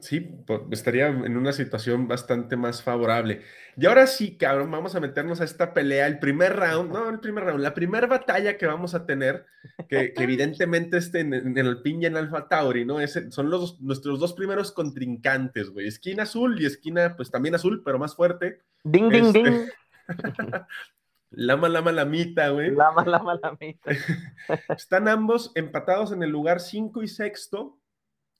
[0.00, 0.30] Sí,
[0.70, 3.42] estaría en una situación bastante más favorable.
[3.76, 7.18] Y ahora sí, cabrón, vamos a meternos a esta pelea, el primer round, no, el
[7.18, 9.46] primer round, la primera batalla que vamos a tener,
[9.88, 12.98] que, evidentemente esté en, el Alpine y en Alfa Tauri, ¿no?
[13.30, 15.88] son los, nuestros dos primeros contrincantes, güey.
[15.88, 18.60] Esquina azul y esquina, pues también azul, pero más fuerte.
[18.84, 19.68] Ding, ding, ding.
[21.30, 22.70] Lama, lama, lamita, güey.
[22.70, 23.90] Lama, lama, lamita.
[24.76, 27.78] Están ambos empatados en el lugar 5 y sexto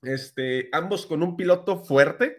[0.03, 2.37] este, ambos con un piloto fuerte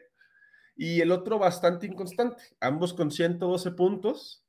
[0.75, 4.45] y el otro bastante inconstante, ambos con 112 puntos.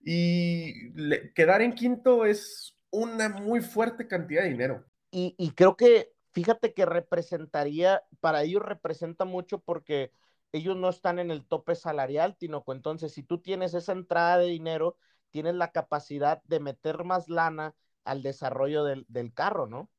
[0.00, 0.92] Y
[1.32, 4.84] quedar en quinto es una muy fuerte cantidad de dinero.
[5.10, 10.10] Y, creo que, fíjate que representaría, para ellos representa mucho porque
[10.54, 12.72] ellos no están en el tope salarial, Tinoco.
[12.72, 14.96] Entonces, si tú tienes esa entrada de dinero,
[15.30, 19.90] tienes la capacidad de meter más lana al desarrollo del, del carro, ¿no?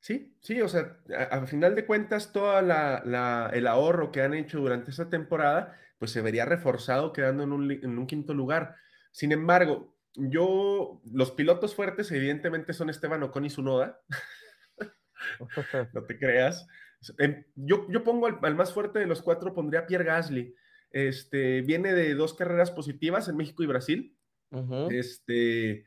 [0.00, 0.98] Sí, sí, o sea,
[1.30, 6.20] al final de cuentas, todo el ahorro que han hecho durante esta temporada, pues se
[6.20, 8.76] vería reforzado quedando en un, quinto lugar.
[9.12, 13.98] Sin embargo, yo, los pilotos fuertes, evidentemente, son Esteban Ocon y Sunoda.
[15.94, 16.66] no te creas.
[17.54, 20.54] Yo, yo pongo al, más fuerte de los cuatro, pondría a Pierre Gasly.
[20.90, 24.16] Este, viene de dos carreras positivas en México y Brasil.
[24.90, 25.84] Este, e,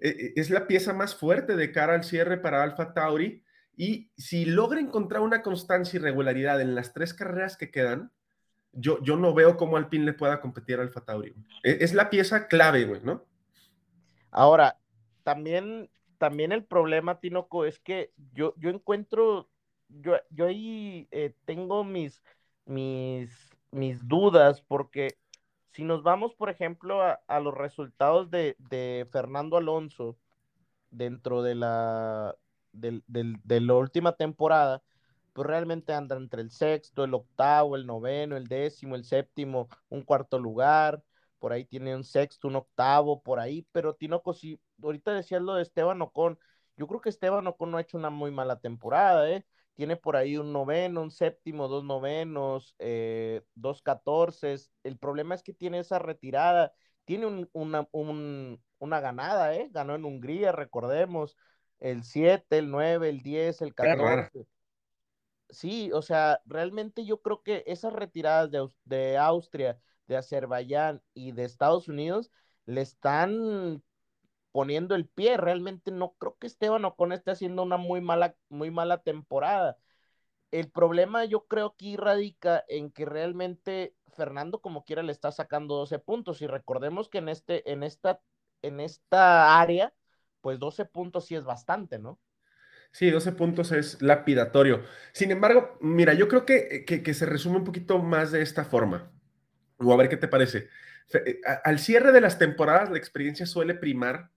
[0.00, 3.42] e, es la pieza más fuerte de cara al cierre para Alfa Tauri.
[3.76, 8.12] Y si logra encontrar una constancia y regularidad en las tres carreras que quedan,
[8.72, 11.34] yo, yo no veo cómo Alpine le pueda competir al Fatauri.
[11.62, 13.26] E, es, la pieza clave, güey, ¿no?
[14.30, 14.78] Ahora,
[15.22, 19.50] también, también el problema, Tinoco, es que yo, yo encuentro,
[20.00, 22.22] yo, yo ahí eh, tengo mis,
[22.64, 23.30] mis,
[23.70, 25.18] mis dudas, porque
[25.72, 30.18] si nos vamos, por ejemplo, a, a los resultados de, de Fernando Alonso
[30.90, 32.36] dentro de la,
[32.72, 34.82] del, del, de la última temporada,
[35.32, 40.02] pues realmente anda entre el sexto, el octavo, el noveno, el décimo, el séptimo, un
[40.02, 41.02] cuarto lugar,
[41.38, 45.54] por ahí tiene un sexto, un octavo, por ahí, pero Tinoco, si ahorita decías lo
[45.54, 46.38] de Esteban Ocon,
[46.76, 49.44] yo creo que Esteban Ocon no ha hecho una muy mala temporada, ¿eh?
[49.74, 54.70] Tiene por ahí un noveno, un séptimo, dos novenos, eh, dos catorces.
[54.82, 56.72] El problema es que tiene esa retirada,
[57.04, 59.68] tiene un, una, un, una ganada, ¿eh?
[59.70, 61.36] Ganó en Hungría, recordemos,
[61.80, 64.46] el 7, el 9, el 10, el 14
[65.52, 71.32] sí, o sea, realmente yo creo que esas retiradas de, de Austria, de Azerbaiyán y
[71.32, 72.30] de Estados Unidos
[72.66, 73.82] le están
[74.52, 75.36] poniendo el pie.
[75.36, 79.78] Realmente no creo que Esteban Ocon esté haciendo una muy mala, muy mala temporada.
[80.50, 85.76] El problema yo creo que radica en que realmente Fernando como quiera le está sacando
[85.76, 88.20] 12 puntos y recordemos que en este en esta
[88.60, 89.94] en esta área
[90.42, 92.20] pues 12 puntos sí es bastante, ¿no?
[92.92, 94.84] Sí, 12 puntos es lapidatorio.
[95.12, 99.10] Sin embargo, mira, yo creo que, que, se resume un poquito más de esta forma.
[99.78, 100.68] O a ver qué te parece.
[101.14, 104.30] Eh, al cierre de las temporadas, la experiencia suele primar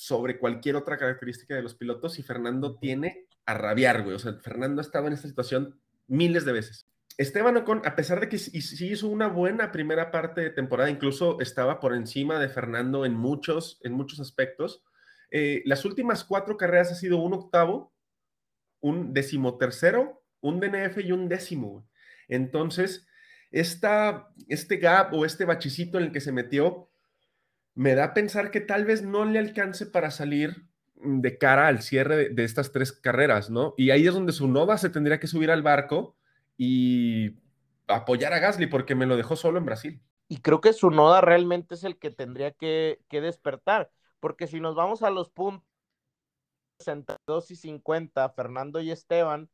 [0.00, 4.16] sobre cualquier otra característica de los pilotos y Fernando tiene a rabiar, güey.
[4.16, 6.86] O sea, Fernando ha estado en esta situación miles de veces.
[7.18, 11.38] Esteban Ocon, a pesar de que sí hizo una buena primera parte de temporada, incluso
[11.40, 14.82] estaba por encima de Fernando en muchos, en muchos aspectos,
[15.30, 17.92] eh, las últimas cuatro carreras ha sido un octavo,
[18.80, 21.86] un decimotercero, un DNF y un décimo.
[22.26, 23.06] Entonces,
[23.50, 26.89] esta, este gap o este bachicito en el que se metió
[27.80, 30.66] me da a pensar que tal vez no le alcance para salir
[30.96, 33.72] de cara al cierre de, estas tres carreras, ¿no?
[33.78, 36.14] Y ahí es donde su Nova se tendría que subir al barco
[36.58, 37.38] y
[37.86, 40.02] apoyar a Gasly porque me lo dejó solo en Brasil.
[40.28, 43.90] Y creo que su Noda realmente es el que tendría que, que despertar
[44.20, 45.66] porque si nos vamos a los puntos
[46.80, 49.48] 62 y 50, Fernando y Esteban,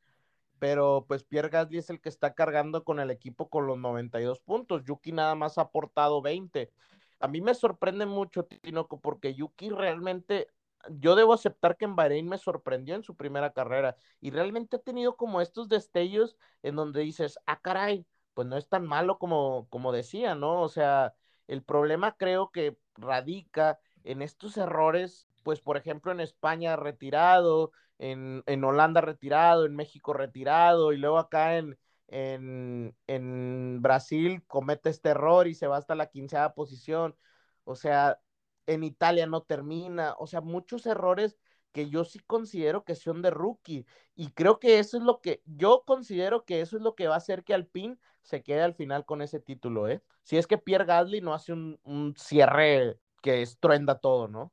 [0.58, 4.40] pero pues Pierre Gasly es el que está cargando con el equipo con los 92
[4.40, 4.82] puntos.
[4.84, 6.72] Yuki nada más ha aportado 20.
[7.20, 10.48] A mí me sorprende mucho, Tinoco, porque Yuki realmente,
[10.90, 14.80] yo debo aceptar que en Bahrein me sorprendió en su primera carrera y realmente ha
[14.80, 19.66] tenido como estos destellos en donde dices, ah, caray, pues no es tan malo como,
[19.70, 20.60] como decía, ¿no?
[20.60, 21.14] O sea,
[21.48, 28.42] el problema creo que radica en estos errores, pues por ejemplo en España retirado, en,
[28.46, 35.10] en Holanda retirado, en México retirado, y luego acá en, en, en, Brasil comete este
[35.10, 37.16] error y se va hasta la quinceava posición.
[37.64, 38.20] O sea,
[38.66, 40.14] en Italia no termina.
[40.18, 41.38] O sea, muchos errores
[41.72, 43.86] que yo sí considero que son de rookie.
[44.14, 47.14] Y creo que eso es lo que, yo considero que eso es lo que va
[47.14, 50.02] a hacer que Alpine se quede al final con ese título, ¿eh?
[50.22, 54.52] Si es que Pierre Gasly no hace un, un cierre que estruenda todo, ¿no?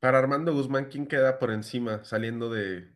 [0.00, 2.90] Para Armando Guzmán, ¿quién queda por encima saliendo de...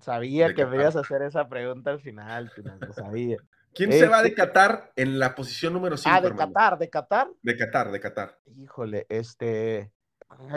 [0.00, 3.38] Sabía que me ibas a hacer esa pregunta al final, lo sabía.
[3.74, 6.14] ¿Quién se va de este Qatar en la posición número 5?
[6.14, 7.28] Ah, de Qatar, de Qatar.
[7.42, 8.38] De Qatar, de Qatar.
[8.56, 9.92] Híjole, este...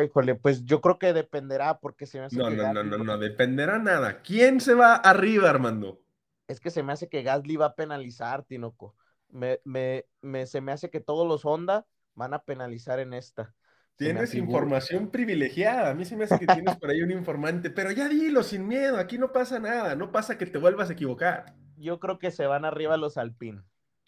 [0.04, 2.98] Híjole, pues yo creo que dependerá porque se me hace no, que no, no, no,
[2.98, 4.22] no, dependerá nada.
[4.22, 6.02] ¿Quién se va arriba, Armando?
[6.48, 8.96] Es que se me hace que Gasly va a penalizar, Tinoco.
[9.30, 13.54] Me, me, me, se me hace que todos los Honda van a penalizar en esta.
[13.96, 15.92] Tienes información privilegiada.
[15.92, 18.68] A mí se me hace que tienes por ahí un informante, pero ya dilo sin
[18.68, 18.98] miedo.
[18.98, 19.96] Aquí no pasa nada.
[19.96, 21.54] No pasa que te vuelvas a equivocar.
[21.78, 23.62] Yo creo que se van arriba los Alpine.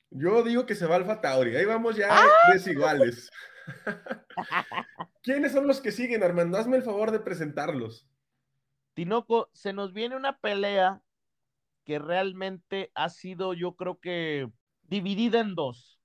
[0.09, 1.55] Yo digo que se va Alfa Tauri.
[1.55, 2.27] Ahí vamos ya ¡Ah!
[2.51, 3.29] desiguales.
[5.23, 6.57] ¿Quiénes son los que siguen, Armando?
[6.57, 8.07] Hazme el favor de presentarlos.
[8.93, 11.01] Tinoco, se nos viene una pelea
[11.83, 14.49] que realmente ha sido, yo creo que,
[14.83, 15.99] dividida en dos.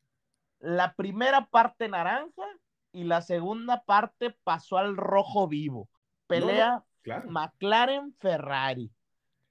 [0.59, 2.45] La primera parte naranja
[2.93, 5.89] y la segunda parte pasó al rojo vivo.
[6.27, 6.85] Pelea
[7.27, 8.93] McLaren-Ferrari.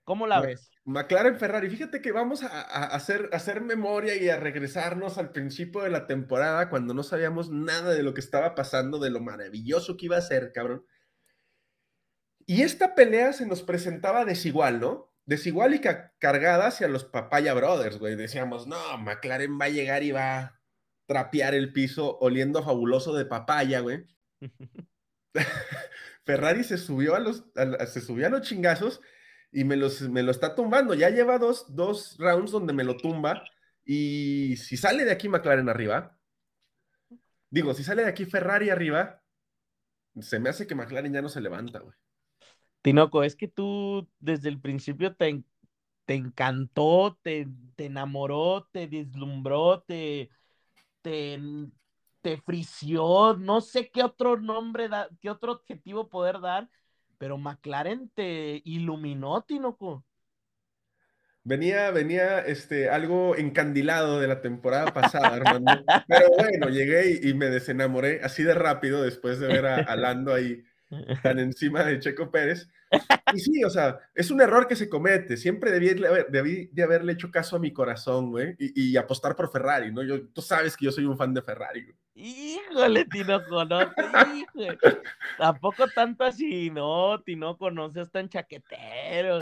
[0.04, 0.72] ¿Cómo la ves?
[0.86, 1.70] McLaren-Ferrari.
[1.70, 6.70] Fíjate que vamos a, hacer, hacer memoria y a regresarnos al principio de la temporada
[6.70, 10.22] cuando no sabíamos nada de lo que estaba pasando, de lo maravilloso que iba a
[10.22, 10.86] ser, cabrón.
[12.46, 15.14] Y esta pelea se nos presentaba desigual, ¿no?
[15.26, 18.16] Desigual y cargada hacia los Papaya Brothers, güey.
[18.16, 20.57] Decíamos, no, McLaren va a llegar y va
[21.08, 24.06] trapear el piso oliendo fabuloso de papaya, güey.
[26.26, 27.46] Ferrari se subió a los,
[27.88, 29.02] se subió a los chingazos
[29.52, 30.94] y me, los, me lo está tumbando.
[30.94, 33.44] Ya lleva dos, dos rounds donde me lo tumba.
[33.86, 36.18] Y si sale de aquí McLaren arriba,
[37.50, 39.24] digo, si sale de aquí Ferrari arriba,
[40.20, 41.96] se me hace que McLaren ya no se levanta, güey.
[42.82, 45.44] Tinoco, es que tú desde el principio te,
[46.06, 50.30] te encantó, te, te enamoró, te deslumbró, te,
[51.08, 51.40] te,
[52.22, 56.70] te frició, no sé qué otro nombre, da, qué otro objetivo poder dar,
[57.18, 60.04] pero McLaren te iluminó, Tinoco.
[61.46, 65.82] Venía, venía este, algo encandilado de la temporada pasada, hermano.
[66.06, 70.62] Pero bueno, llegué y, me desenamoré así de rápido después de ver a, Lando ahí
[71.24, 72.70] tan encima de Checo Pérez.
[73.34, 75.36] Y sí, o sea, es un error que se comete.
[75.36, 79.92] Siempre debí, debí de haberle hecho caso a mi corazón, güey, y, apostar por Ferrari,
[79.92, 80.04] ¿no?
[80.04, 81.96] Yo, tú sabes que yo soy un fan de Ferrari, güey.
[82.16, 83.82] Híjole, Tinoco, no,
[84.34, 84.78] híjole.
[85.38, 89.40] Tampoco tanto así, no, Tinoco, no seas tan chaquetero.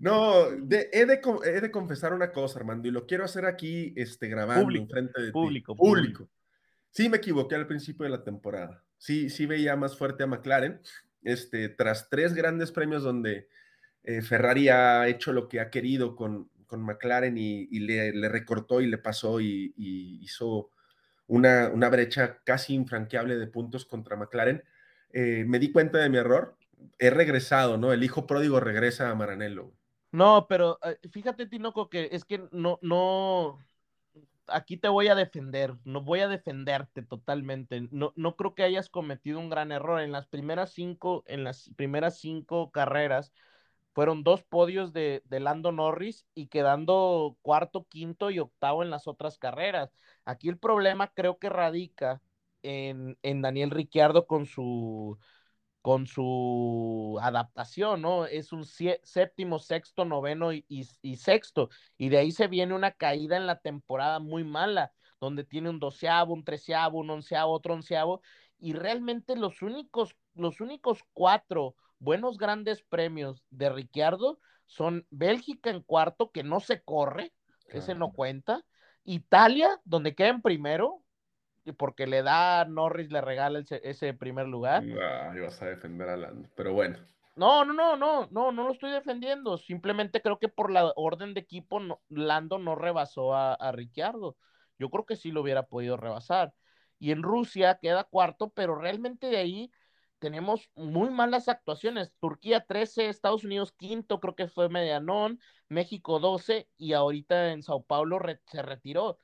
[0.00, 4.88] No, he, de, confesar una cosa, Armando, y lo quiero hacer aquí este, grabando en
[4.88, 6.28] frente de público, público.
[6.90, 8.84] Sí me equivoqué al principio de la temporada.
[8.96, 10.80] Sí, sí veía más fuerte a McLaren.
[11.22, 13.48] Este, tras tres grandes premios donde
[14.04, 18.86] eh, Ferrari ha hecho lo que ha querido con, con McLaren y, le, recortó y
[18.86, 19.74] le pasó y,
[20.22, 20.70] hizo
[21.26, 24.62] una, una, brecha casi infranqueable de puntos contra McLaren,
[25.10, 26.56] eh, me di cuenta de mi error.
[26.98, 27.92] He regresado, ¿no?
[27.92, 29.72] El hijo pródigo regresa a Maranello.
[30.12, 33.58] No, pero eh, fíjate, Tinoco, que es que no, no,
[34.48, 37.88] aquí te voy a defender, no voy a defenderte totalmente.
[37.90, 40.00] No, no creo que hayas cometido un gran error.
[40.00, 43.32] En las primeras cinco, en las primeras cinco carreras,
[43.94, 49.08] fueron dos podios de, de, Lando Norris y quedando cuarto, quinto y octavo en las
[49.08, 49.92] otras carreras.
[50.24, 52.22] Aquí el problema creo que radica
[52.62, 55.18] en, en Daniel Ricciardo con su
[55.82, 58.26] con su adaptación, ¿no?
[58.26, 60.84] Es un séptimo, sexto, noveno y,
[61.16, 61.70] sexto.
[61.96, 65.78] Y de ahí se viene una caída en la temporada muy mala, donde tiene un
[65.78, 68.20] doceavo, un treceavo, un onceavo, otro onceavo.
[68.58, 75.82] Y realmente los únicos, los únicos cuatro buenos grandes premios de Ricciardo son Bélgica en
[75.82, 77.32] cuarto, que no se corre,
[77.68, 78.64] ese no cuenta.
[79.04, 81.02] Italia, donde queda en primero,
[81.72, 84.84] porque le da Norris, le regala ese, primer lugar.
[85.02, 86.98] Ah, vas a defender a Lando, pero bueno.
[87.36, 89.58] No, no, no, no, no, no lo estoy defendiendo.
[89.58, 94.36] Simplemente creo que por la orden de equipo, Lando no rebasó a, a Ricciardo.
[94.78, 96.52] Yo creo que sí lo hubiera podido rebasar.
[96.98, 99.70] Y en Rusia queda cuarto, pero realmente de ahí
[100.18, 102.12] tenemos muy malas actuaciones.
[102.20, 107.82] Turquía 13, Estados Unidos quinto, creo que fue Medianón, México 12 y ahorita en Sao
[107.82, 109.18] Paulo se retiró.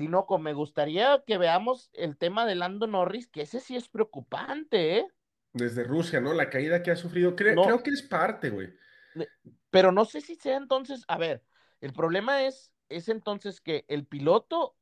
[0.00, 4.96] Tinoco, me gustaría que veamos el tema de Lando Norris, que ese sí es preocupante,
[4.96, 5.06] ¿eh?
[5.52, 6.32] Desde Rusia, ¿no?
[6.32, 8.70] La caída que ha sufrido, creo que es parte, güey.
[9.68, 11.42] Pero no sé si sea entonces, a ver,
[11.82, 14.74] el problema es, es entonces que el piloto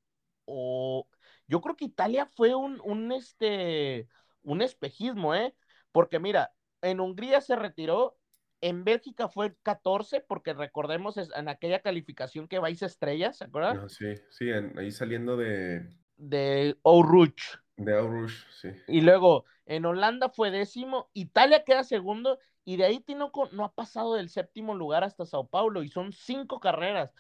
[0.45, 1.09] o
[1.49, 4.09] yo creo que Italia fue un, un, este,
[4.43, 5.57] un espejismo, ¿eh?
[5.91, 8.18] Porque mira, en Hungría se retiró
[8.61, 13.89] en Bélgica fue 14, porque recordemos en aquella calificación que vais estrellas, ¿se acuerdan?
[13.89, 15.87] sí, sí, ahí saliendo de.
[16.17, 17.61] De Ouruch.
[17.77, 18.71] De Ouruch, sí.
[18.89, 23.73] Y luego en Holanda fue décimo, Italia queda segundo, y de ahí Tinoco no ha
[23.73, 27.13] pasado del séptimo lugar hasta Sao Paulo, y son cinco carreras.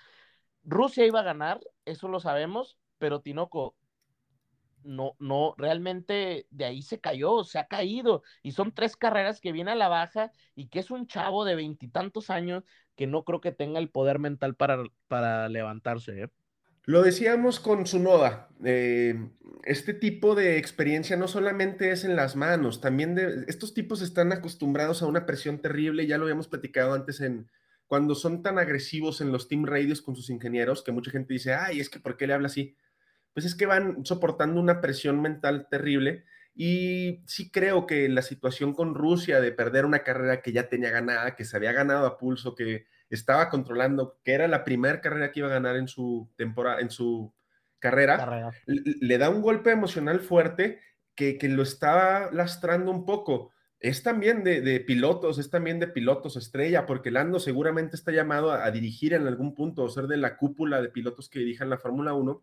[0.64, 3.76] Rusia iba a ganar, eso lo sabemos, pero Tinoco,
[4.88, 8.22] no, no, realmente de ahí se cayó, se ha caído.
[8.42, 11.54] Y son tres carreras que viene a la baja y que es un chavo de
[11.54, 12.64] veintitantos años
[12.96, 16.22] que no creo que tenga el poder mental para, para levantarse.
[16.22, 16.28] ¿eh?
[16.84, 19.28] Lo decíamos con su noda, eh,
[19.64, 24.32] este tipo de experiencia no solamente es en las manos, también de, estos tipos están
[24.32, 27.50] acostumbrados a una presión terrible, ya lo habíamos platicado antes en
[27.86, 31.52] cuando son tan agresivos en los team radios con sus ingenieros, que mucha gente dice,
[31.52, 32.74] ay, es que ¿por qué le habla así?
[33.38, 36.24] Pues es que van soportando una presión mental terrible.
[36.56, 40.90] Y sí creo que la situación con Rusia de perder una carrera que ya tenía
[40.90, 45.30] ganada, que se había ganado a pulso, que estaba controlando, que era la primera carrera
[45.30, 47.32] que iba a ganar en su temporada, en su
[47.78, 50.80] carrera, Le, da un golpe emocional fuerte
[51.14, 53.52] que, lo está lastrando un poco.
[53.78, 58.64] Es también de, pilotos, es también de pilotos estrella, porque Lando seguramente está llamado a,
[58.64, 61.78] a dirigir en algún punto o ser de la cúpula de pilotos que dirijan la
[61.78, 62.42] Fórmula 1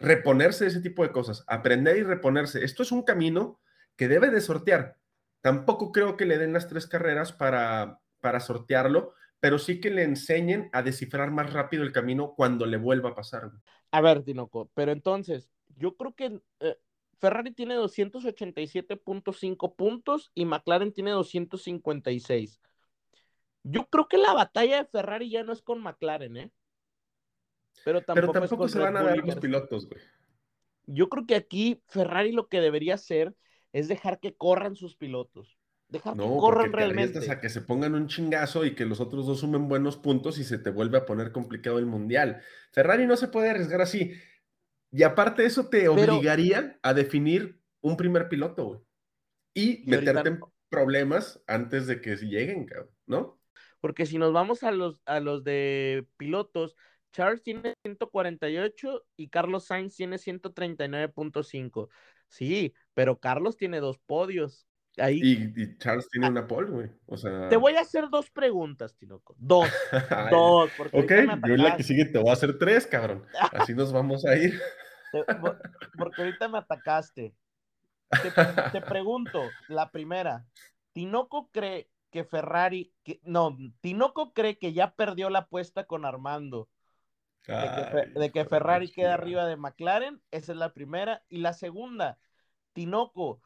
[0.00, 2.64] reponerse de ese tipo de cosas, aprender y reponerse.
[2.64, 3.60] Esto es un camino
[3.96, 4.96] que debe de sortear.
[5.42, 10.02] Tampoco creo que le den las tres carreras para, para sortearlo, pero sí que le
[10.02, 13.50] enseñen a descifrar más rápido el camino cuando le vuelva a pasar.
[13.90, 16.76] A ver, Tinoco, pero entonces, yo creo que eh,
[17.18, 22.60] Ferrari tiene 287.5 puntos y McLaren tiene 256.
[23.62, 26.52] Yo creo que la batalla de Ferrari ya no es con McLaren, ¿eh?
[27.84, 30.00] Pero tampoco, se van a dar los pilotos, güey.
[30.86, 33.34] Yo creo que aquí Ferrari lo que debería hacer
[33.72, 35.58] es dejar que corran sus pilotos.
[35.88, 37.30] Dejar que corran realmente.
[37.30, 40.44] a que se pongan un chingazo y que los otros dos sumen buenos puntos y
[40.44, 42.42] se te vuelve a poner complicado el mundial.
[42.72, 44.12] Ferrari no se puede arriesgar así.
[44.92, 48.80] Y aparte eso te obligaría a definir un primer piloto, güey.
[49.54, 50.52] Y, Y ahorita meterte en no.
[50.68, 53.40] problemas antes de que lleguen, cabrón, ¿no?
[53.80, 56.76] Porque si nos vamos a los, a los de pilotos,
[57.12, 61.88] Charles tiene 148 y Carlos Sainz tiene 139.5.
[62.28, 64.66] Sí, pero Carlos tiene dos podios.
[64.96, 66.90] Ahí Y, y Charles tiene una pole, güey.
[67.06, 67.48] O sea.
[67.48, 69.34] te voy a hacer dos preguntas, Tinoco.
[69.38, 69.68] Dos,
[70.30, 70.70] dos.
[70.76, 71.10] Porque Ok,
[71.46, 73.24] yo en la que sigue te voy a hacer tres, cabrón.
[73.52, 74.60] Así nos vamos a ir.
[75.96, 77.34] Porque ahorita me atacaste.
[78.10, 78.30] Te,
[78.72, 80.44] te pregunto, la primera,
[80.92, 86.68] ¿Tinoco cree que Ferrari, que, no, Tinoco cree que ya perdió la apuesta con Armando,
[87.46, 90.20] de que, de que Ferrari queda arriba de McLaren?
[90.30, 91.22] Esa es la primera.
[91.28, 92.18] Y la segunda,
[92.72, 93.40] Tinoco,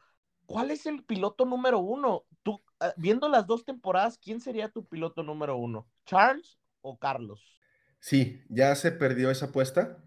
[0.45, 2.23] ¿cuál es el piloto número uno?
[2.43, 5.87] Tú, ah, viendo las dos temporadas, ¿quién sería tu piloto número uno?
[6.05, 7.59] ¿Charles o Carlos?
[7.99, 9.97] Sí, ya se perdió esa apuesta,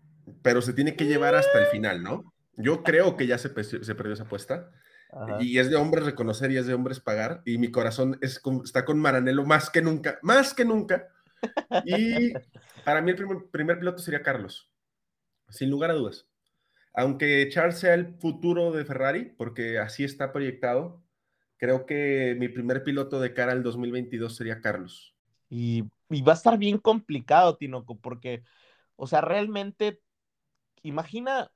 [0.42, 2.32] pero se tiene que llevar hasta el final, ¿no?
[2.56, 4.70] Yo creo que ya se, pe- se perdió esa apuesta.
[5.10, 5.38] Ajá.
[5.40, 7.42] Y es de hombres reconocer y es de hombres pagar.
[7.44, 11.08] Y mi corazón es con- está con Maranello más que nunca, más que nunca.
[11.84, 12.32] Y
[12.84, 14.70] para mí el primer, primer piloto sería Carlos,
[15.48, 16.28] sin lugar a dudas.
[16.94, 21.02] Aunque Charles sea el futuro de Ferrari, porque así está proyectado,
[21.58, 25.14] creo que mi primer piloto de cara al 2022 sería Carlos.
[25.50, 28.42] Y, y va a estar bien complicado, Tinoco, porque,
[28.96, 30.00] o sea, realmente,
[30.82, 31.50] imagina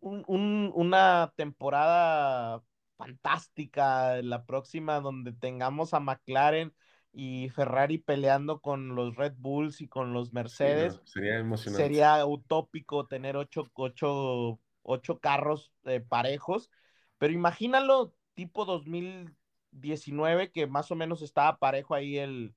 [0.00, 2.62] un- un- una temporada
[2.96, 6.74] fantástica, la próxima, donde tengamos a McLaren
[7.14, 10.94] y Ferrari peleando con los Red Bulls y con los Sí, Mercedes.
[10.94, 11.82] no, sería emocionante.
[11.86, 16.70] Sería utópico tener ocho, ocho, ocho carros eh, parejos,
[17.18, 22.54] pero imagínalo tipo 2019, que más o menos estaba parejo ahí el,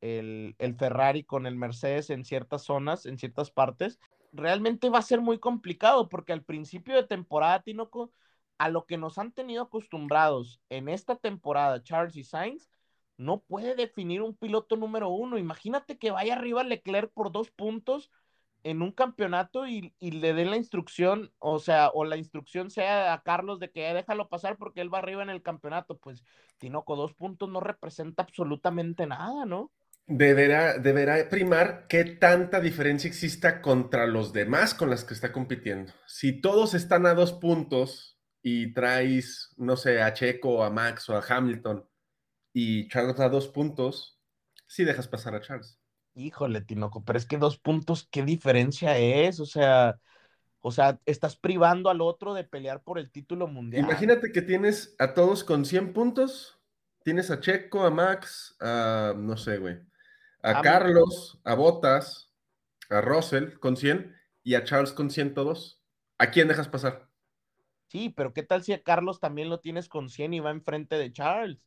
[0.00, 3.98] el, el Ferrari con el Mercedes en ciertas zonas, en ciertas partes.
[4.32, 8.12] Realmente va a ser muy complicado porque al principio de temporada, Tinoco,
[8.58, 12.68] a lo que nos han tenido acostumbrados en esta temporada, Charles y Sainz,
[13.20, 15.36] no puede definir un piloto número uno.
[15.36, 18.10] Imagínate que vaya arriba Leclerc por dos puntos
[18.62, 23.22] en un campeonato y, le den la instrucción, o sea, o la instrucción sea a
[23.22, 25.98] Carlos de que "Eh, déjalo pasar porque él va arriba en el campeonato.
[25.98, 26.24] Pues
[26.58, 29.70] Tinoco, dos puntos no representa absolutamente nada, ¿no?
[30.06, 35.92] Deberá, deberá primar qué tanta diferencia exista contra los demás con las que está compitiendo.
[36.06, 41.16] Si todos están a dos puntos y traes, no sé, a Checo, a Max o
[41.16, 41.84] a Hamilton
[42.52, 44.18] y Charles a dos puntos,
[44.66, 45.78] sí dejas pasar a Charles.
[46.14, 49.40] Híjole, Tinoco, pero es que dos puntos, ¿qué diferencia es?
[49.40, 49.98] O sea,
[50.60, 53.84] o sea, estás privando al otro de pelear por el título mundial.
[53.84, 56.58] Imagínate que tienes a todos con 100 puntos,
[57.04, 59.78] tienes a Checo, a Max, a, no sé, güey,
[60.42, 62.32] a A- Carlos, a Botas,
[62.90, 65.82] a Russell con 100 y a Charles con 102.
[66.18, 67.08] ¿A quién dejas pasar?
[67.88, 70.96] Sí, pero ¿qué tal si a Carlos también lo tienes con 100 y va enfrente
[70.96, 71.66] de Charles?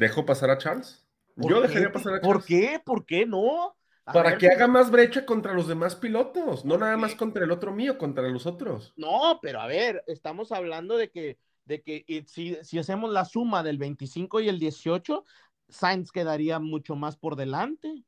[0.00, 1.06] ¿Dejo pasar a Charles?
[1.38, 1.68] ¿Por Yo qué?
[1.68, 2.30] dejaría pasar a Charles.
[2.30, 2.80] ¿Por qué?
[2.84, 3.76] ¿Por qué no?
[4.06, 7.14] A Para ver, que haga más brecha contra los demás pilotos, no ¿Por nada más
[7.14, 8.96] contra el otro mío, contra los otros.
[8.96, 13.62] No, pero a ver, estamos hablando de que, de que si, si hacemos la suma
[13.62, 15.24] del 25 y el 18,
[15.68, 18.04] Sainz quedaría mucho más por delante.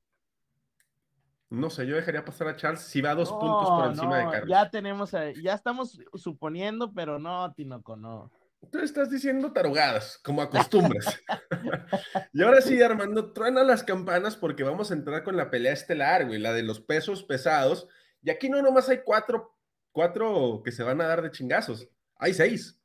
[1.51, 4.29] No sé, yo dejaría pasar a Charles si va dos puntos por No, encima de
[4.29, 4.59] Carlos.
[4.59, 8.33] Ya tenemos, ya estamos suponiendo, pero no, Tinoco, no.
[8.71, 11.19] Tú estás diciendo tarugadas, como acostumbras.
[12.33, 16.27] y ahora sí, Armando, truena las campanas porque vamos a entrar con la pelea estelar,
[16.27, 17.89] güey, la de los pesos pesados.
[18.23, 19.57] Y aquí no nomás hay cuatro,
[19.93, 21.89] cuatro que se van a dar de chingazos.
[22.17, 22.81] Hay seis.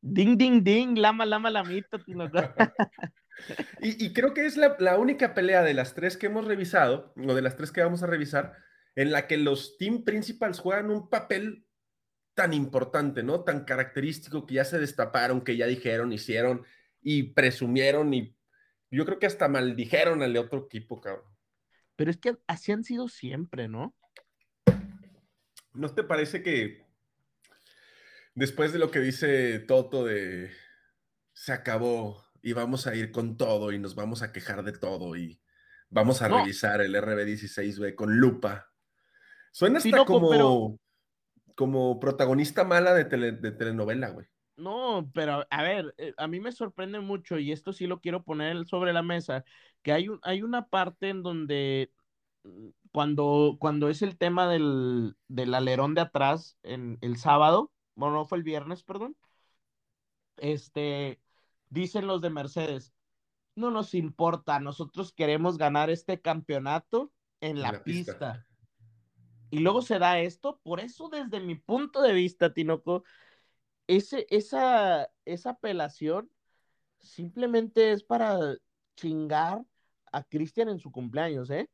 [0.00, 2.40] Ding, ding, ding, lama, lama, lamita, Tinoco.
[3.80, 7.12] Y, y creo que es la, la única pelea de las tres que hemos revisado,
[7.16, 8.56] o de las tres que vamos a revisar,
[8.96, 11.66] en la que los team principals juegan un papel
[12.40, 13.44] tan importante, ¿no?
[13.44, 16.64] Tan característico que ya se destaparon, que ya dijeron, hicieron
[17.02, 18.34] y presumieron y
[18.90, 21.26] yo creo que hasta maldijeron al otro equipo, cabrón.
[21.96, 23.94] Pero es que así han sido siempre, ¿no?
[25.74, 26.82] ¿No te parece que
[28.34, 30.50] después de lo que dice Toto de
[31.34, 35.14] se acabó y vamos a ir con todo y nos vamos a quejar de todo
[35.14, 35.42] y
[35.90, 36.38] vamos a No.
[36.38, 38.72] revisar el RB16, güey, con lupa?
[39.52, 40.78] Suena hasta Sí, loco, como, pero-
[41.60, 44.26] como protagonista mala de, tele- de telenovela, güey.
[44.56, 48.22] No, pero a ver, eh, a mí me sorprende mucho y esto sí lo quiero
[48.24, 49.42] poner sobre la mesa,
[49.82, 51.90] que hay, un, hay una parte en donde
[52.44, 58.16] mm, cuando, cuando es el tema del, del alerón de atrás en el sábado, bueno,
[58.16, 59.16] no fue el viernes, perdón,
[60.36, 61.20] este,
[61.68, 62.92] dicen los de Mercedes,
[63.56, 68.12] no nos importa, nosotros queremos ganar este campeonato en la, la pista.
[68.12, 68.46] pista.
[69.50, 73.04] Y luego se da esto, por eso desde mi punto de vista, Tinoco,
[73.86, 76.30] ese, esa, esa apelación
[77.00, 78.38] simplemente es para
[78.96, 79.62] chingar
[80.12, 81.68] a Cristian en su cumpleaños, ¿eh?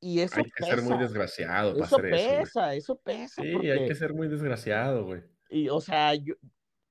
[0.00, 0.76] Y eso Hay que pesa.
[0.76, 3.42] ser muy desgraciado para Eso hacer pesa, eso pesa.
[3.42, 5.22] Sí, porque- hay que ser muy desgraciado, güey.
[5.48, 6.34] Y, o sea, yo,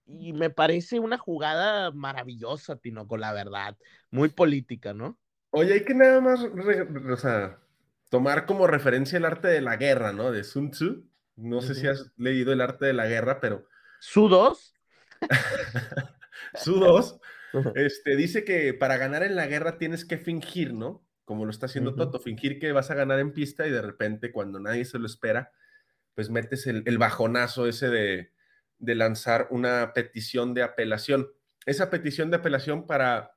[0.06, 3.78] y me parece una jugada maravillosa, Tinoco, la verdad.
[4.12, 5.20] Muy política, ¿no?
[5.52, 7.63] Oye, hay que nada más, re- o sea,
[8.14, 10.32] tomar como referencia el arte de la guerra, ¿no?
[10.32, 11.10] De Sun Tzu.
[11.36, 13.66] No sé si has leído el arte de la guerra, pero
[14.00, 14.76] Su dos.
[16.54, 17.20] Su 2
[17.74, 21.04] este, dice que para ganar en la guerra tienes que fingir, ¿no?
[21.26, 21.96] Como lo está haciendo.
[21.96, 25.08] Toto, fingir que vas a ganar en pista y de repente cuando nadie se lo
[25.08, 25.52] espera,
[26.14, 28.32] pues metes el, el bajonazo ese de,
[28.78, 31.32] de lanzar una petición de apelación.
[31.66, 33.36] Esa petición de apelación, para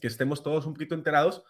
[0.00, 1.44] que estemos todos un poquito enterados,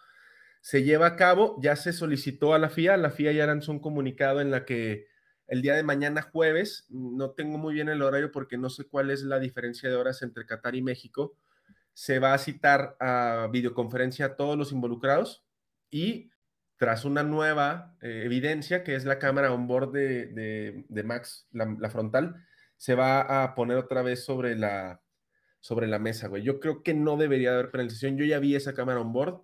[0.61, 3.79] se lleva a cabo, ya se solicitó a la FIA, la FIA ya lanzó un
[3.79, 5.07] comunicado en la que
[5.47, 9.11] el día de mañana jueves, no tengo muy bien el horario porque no sé cuál
[9.11, 11.35] es la diferencia de horas entre Qatar y México,
[11.93, 15.43] se va a citar a videoconferencia a todos los involucrados
[15.89, 16.31] y
[16.77, 21.75] tras una nueva eh, evidencia, que es la cámara on board de, de, Max, la,
[21.79, 22.43] la, frontal,
[22.77, 25.01] se va a poner otra vez sobre la,
[25.59, 26.41] sobre la mesa, güey.
[26.43, 28.17] Yo creo que no debería haber penalización.
[28.17, 29.41] Yo ya vi esa cámara on board.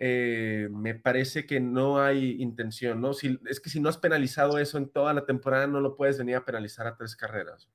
[0.00, 3.14] Eh, me parece que no hay intención, ¿no?
[3.14, 6.18] Si, es que si no has penalizado eso en toda la temporada, no lo puedes
[6.18, 7.68] venir a penalizar a tres carreras.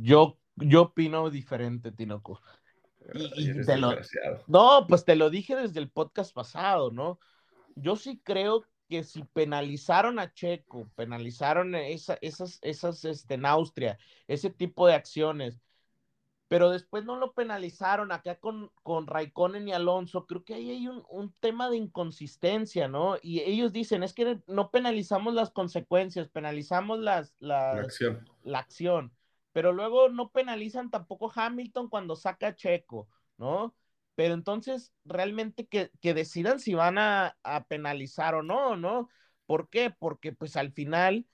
[0.00, 2.40] Yo, yo opino diferente, Tinoco.
[3.14, 3.94] Y, y te lo,
[4.46, 7.18] no, pues te lo dije desde el podcast pasado, ¿no?
[7.74, 13.98] Yo sí creo que si penalizaron a Checo, penalizaron esa, esas, esas, este, en Austria,
[14.26, 15.58] ese tipo de acciones,
[16.50, 20.88] pero después no lo penalizaron acá con, con Raikkonen y Alonso, creo que ahí hay
[20.88, 23.16] un, un, tema de inconsistencia, ¿no?
[23.22, 28.28] Y ellos dicen, es que no penalizamos las consecuencias, penalizamos las, las, la acción.
[28.42, 29.12] La acción
[29.52, 33.74] pero luego no penalizan tampoco Hamilton cuando saca a Checo, ¿no?
[34.14, 39.08] Pero entonces realmente que, que decidan si van a, a, penalizar o no, ¿no?
[39.46, 39.90] ¿Por qué?
[39.90, 41.26] Porque pues al final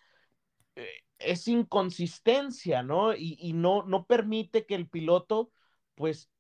[0.76, 0.88] eh,
[1.18, 3.14] es inconsistencia, ¿no?
[3.14, 5.50] Y, y, no, no permite que el piloto,
[5.94, 6.30] pues,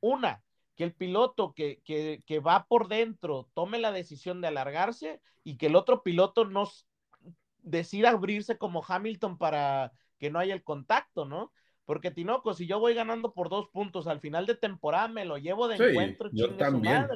[0.00, 0.42] una,
[0.76, 5.56] que el piloto que, que, que va por dentro tome la decisión de alargarse y
[5.56, 6.68] que el otro piloto no
[7.62, 11.52] decida abrirse como Hamilton para que no haya el contacto, ¿no?
[11.84, 15.36] Porque Tinoco, si yo voy ganando por dos puntos al final de temporada, me lo
[15.36, 17.06] llevo de sí, encuentro, yo también.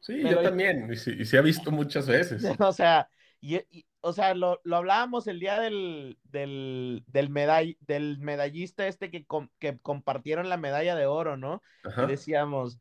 [0.00, 0.42] Sí, me yo lo...
[0.42, 2.42] también, y se sí, sí ha visto muchas veces.
[2.60, 3.08] o sea,
[3.40, 8.86] y, y, o sea, lo, lo, hablábamos el día del, del, del, medall, del medallista
[8.86, 11.62] este que, com, que compartieron la medalla de oro, ¿no?
[11.84, 12.04] Ajá.
[12.04, 12.78] Y decíamos,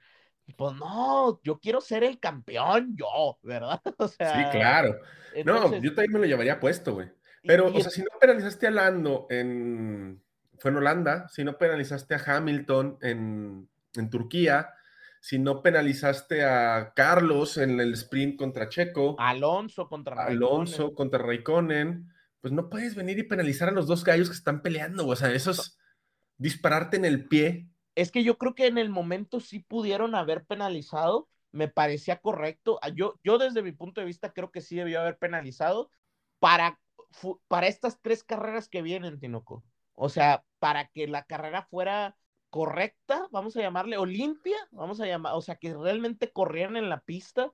[0.56, 3.82] pues no, yo quiero ser el campeón, yo, ¿verdad?
[3.98, 4.96] O sea, sí, claro.
[5.34, 7.10] Entonces, no, yo también me lo llevaría puesto, güey.
[7.44, 10.22] Pero, y, o sea, si no penalizaste a Lando en.
[10.60, 14.74] Fue en Holanda, si no penalizaste a Hamilton en, en Turquía,
[15.28, 20.96] si no penalizaste a Carlos en el sprint contra Checo, Alonso contra Alonso Raikkonen.
[20.96, 25.06] contra Raikkonen, pues no puedes venir y penalizar a los dos gallos que están peleando,
[25.06, 25.78] o sea, eso es
[26.38, 27.68] dispararte en el pie.
[27.96, 32.80] Es que yo creo que en el momento sí pudieron haber penalizado, me parecía correcto.
[32.82, 35.92] Ah, Yo, yo desde mi punto de vista creo que sí debió haber penalizado
[36.40, 36.80] para
[37.48, 39.64] para estas tres carreras que vienen, Tinoco.
[39.94, 42.16] O sea, para que la carrera fuera
[42.50, 46.90] correcta, vamos a llamarle, o limpia, vamos a llamar, o sea, que realmente corrieran en
[46.90, 47.52] la pista,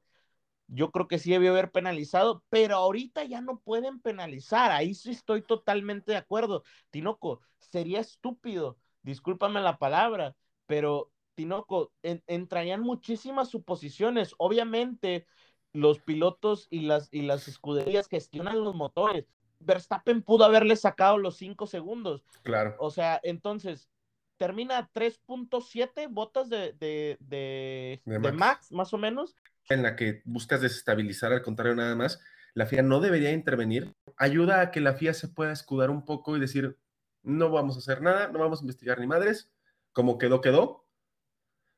[0.67, 5.11] yo creo que sí debió haber penalizado, pero ahorita ya no pueden penalizar, ahí sí
[5.11, 6.63] estoy totalmente de acuerdo.
[6.89, 10.35] Tinoco, sería estúpido, discúlpame la palabra,
[10.65, 15.27] pero Tinoco, en, entrarían muchísimas suposiciones, obviamente
[15.73, 19.25] los pilotos y las, y las escuderías gestionan los motores,
[19.59, 22.23] Verstappen pudo haberle sacado los 5 segundos.
[22.43, 22.75] Claro.
[22.79, 23.89] O sea, entonces,
[24.38, 28.38] termina 3.7 botas de, de, de, de, Max.
[28.38, 29.36] Max, más o menos.
[29.69, 32.19] En la que buscas desestabilizar, al contrario, nada más,
[32.53, 33.93] la FIA no debería intervenir.
[34.17, 36.77] Ayuda a que la FIA se pueda escudar un poco y decir,
[37.23, 39.51] no vamos a hacer nada, no vamos a investigar ni madres,
[39.91, 40.86] como quedó, quedó.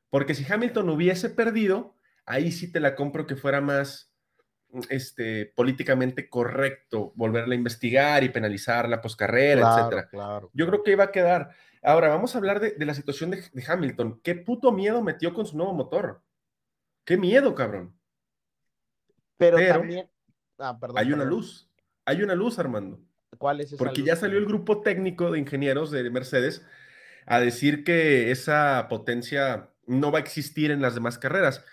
[0.09, 1.95] Porque si Hamilton hubiese perdido,
[2.25, 4.14] ahí sí te la compro que fuera más
[4.89, 10.09] este, políticamente correcto volverla a investigar y penalizar la poscarrera, claro, etcétera.
[10.09, 11.51] Claro, Yo creo que iba a quedar.
[11.81, 14.19] Ahora, vamos a hablar de, de la situación de, de, Hamilton.
[14.23, 16.23] ¿Qué puto miedo metió con su nuevo motor?
[17.03, 17.95] ¿Qué miedo, cabrón?
[19.37, 20.09] Pero, Pero también...
[20.57, 21.21] Ah, perdón, hay perdón.
[21.21, 21.69] una luz.
[22.05, 22.99] Hay una luz, Armando.
[23.37, 24.07] ¿Cuál es esa Porque luz?
[24.07, 26.65] ya salió el grupo técnico de ingenieros de Mercedes
[27.25, 31.63] a decir que esa potencia no va a existir en las demás carreras.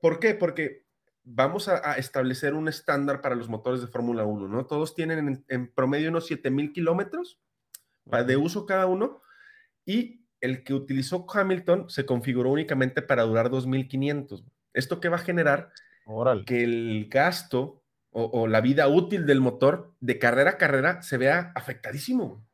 [0.00, 0.34] ¿Por qué?
[0.34, 0.85] Porque
[1.26, 4.66] vamos a, a establecer un estándar para los motores de Fórmula 1, ¿no?
[4.66, 7.40] Todos tienen en, en promedio unos 7000 kilómetros,
[8.04, 9.20] de uso cada uno,
[9.84, 14.44] y el que utilizó Hamilton se configuró únicamente para durar 2500.
[14.72, 15.72] ¿Esto qué va a generar?
[16.46, 21.52] Que el gasto o, la vida útil del motor de carrera a carrera se vea
[21.54, 22.46] afectadísimo.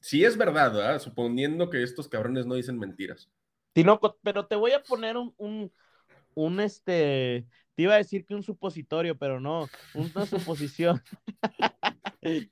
[0.00, 0.98] Sí es verdad, ¿verdad?
[0.98, 3.30] suponiendo que estos cabrones no dicen mentiras.
[3.72, 5.72] Tinoco, pero te voy a poner un, un,
[6.34, 7.46] un este,
[7.76, 11.00] te iba a decir que un supositorio, pero no, una suposición.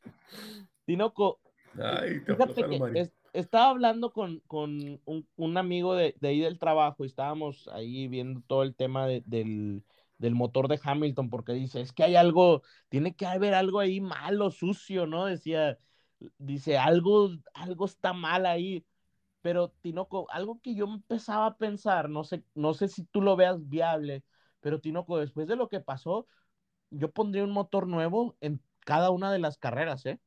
[0.85, 1.41] Tinoco,
[1.83, 7.09] Ay, fíjate que estaba hablando con, con un, amigo de, de, ahí del trabajo y
[7.09, 9.83] estábamos ahí viendo todo el tema del,
[10.19, 14.01] del motor de Hamilton, porque dice, es que hay algo, tiene que haber algo ahí
[14.01, 15.27] malo, sucio, ¿no?
[15.27, 15.79] Decía,
[16.39, 18.85] dice, algo, algo está mal ahí.
[19.43, 23.37] Pero, Tinoco, algo que yo empezaba a pensar, no sé, no sé si tú lo
[23.37, 24.25] veas viable,
[24.65, 26.27] pero Tinoco, después de lo que pasó,
[26.89, 30.19] yo pondría un motor nuevo en cada una de las carreras, ¿eh?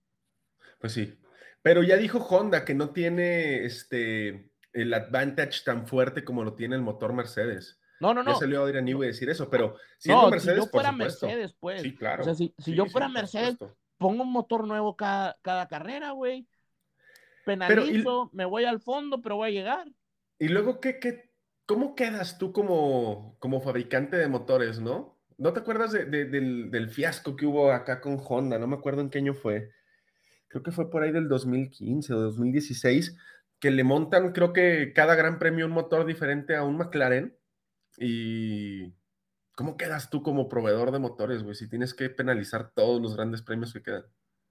[0.80, 1.18] Pues sí.
[1.64, 6.76] Pero ya dijo Honda que no tiene este el advantage tan fuerte como lo tiene
[6.76, 7.82] el motor Mercedes.
[8.00, 8.34] No, no, no.
[8.34, 11.56] Ya salió Adrian Newey a decir eso, pero si no, Mercedes, si yo fuera Mercedes,
[11.60, 11.82] pues.
[11.82, 12.22] Sí, claro.
[12.22, 13.58] O sea, si, yo fuera Mercedes,
[13.98, 16.48] pongo un motor nuevo cada, cada carrera, güey.
[17.44, 19.88] Penalizo, me voy al fondo, pero voy a llegar.
[20.38, 21.26] Y luego, ¿qué, qué,
[21.68, 25.20] ¿Cómo quedas tú como, como fabricante de motores, no?
[25.38, 28.57] ¿No te acuerdas del, fiasco que hubo acá con Honda?
[28.57, 29.72] No me acuerdo en qué año fue.
[30.47, 33.18] Creo que fue por ahí del 2015 o 2016,
[33.59, 37.38] que le montan, creo que cada gran premio un motor diferente a un McLaren.
[37.97, 38.93] Y
[39.51, 41.55] ¿cómo quedas tú como proveedor de motores, güey?
[41.55, 44.05] Si tienes que penalizar todos los grandes premios que quedan.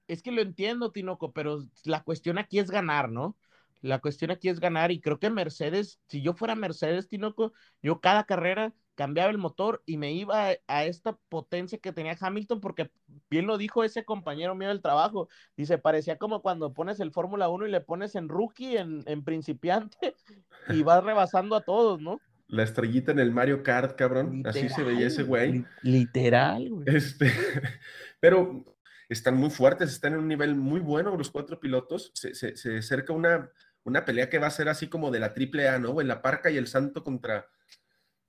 [0.06, 3.38] Es que lo entiendo, Tinoco, pero la cuestión aquí es ganar, ¿no?
[3.80, 7.52] La cuestión aquí es ganar y creo que Mercedes, si yo fuera Mercedes, Tinoco,
[7.82, 12.60] yo cada carrera cambiaba el motor y me iba a, esta potencia que tenía Hamilton,
[12.60, 12.90] porque
[13.30, 17.48] bien lo dijo ese compañero mío del trabajo, dice, parecía como cuando pones el Fórmula
[17.48, 19.96] 1 y le pones en rookie, en, principiante,
[20.70, 22.20] y vas rebasando a todos, ¿no?
[22.48, 25.64] La estrellita en el Mario Kart, cabrón, así se veía ese güey.
[25.82, 26.84] Literal, güey.
[26.86, 27.30] Este,
[28.20, 28.64] pero
[29.08, 32.78] están muy fuertes, están en un nivel muy bueno los cuatro pilotos, se, se, se
[32.78, 33.50] acerca una
[33.87, 36.01] una pelea que va a ser así como de la triple A, ¿no?
[36.01, 37.49] En la Parca y el Santo contra,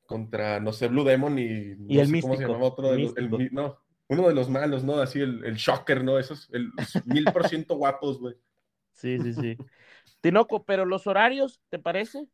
[0.05, 3.17] contra no sé, Blue Demon y, no el sé cómo se llamaba otro de los,
[3.17, 4.99] el, no, uno de los malos, ¿no?
[4.99, 6.19] Así el, el Shocker, ¿no?
[6.19, 6.71] Esos, el
[7.05, 8.35] mil por ciento guapos, güey.
[8.93, 9.57] Sí, sí, sí.
[10.21, 12.27] Tinoco, pero los horarios, ¿te parece?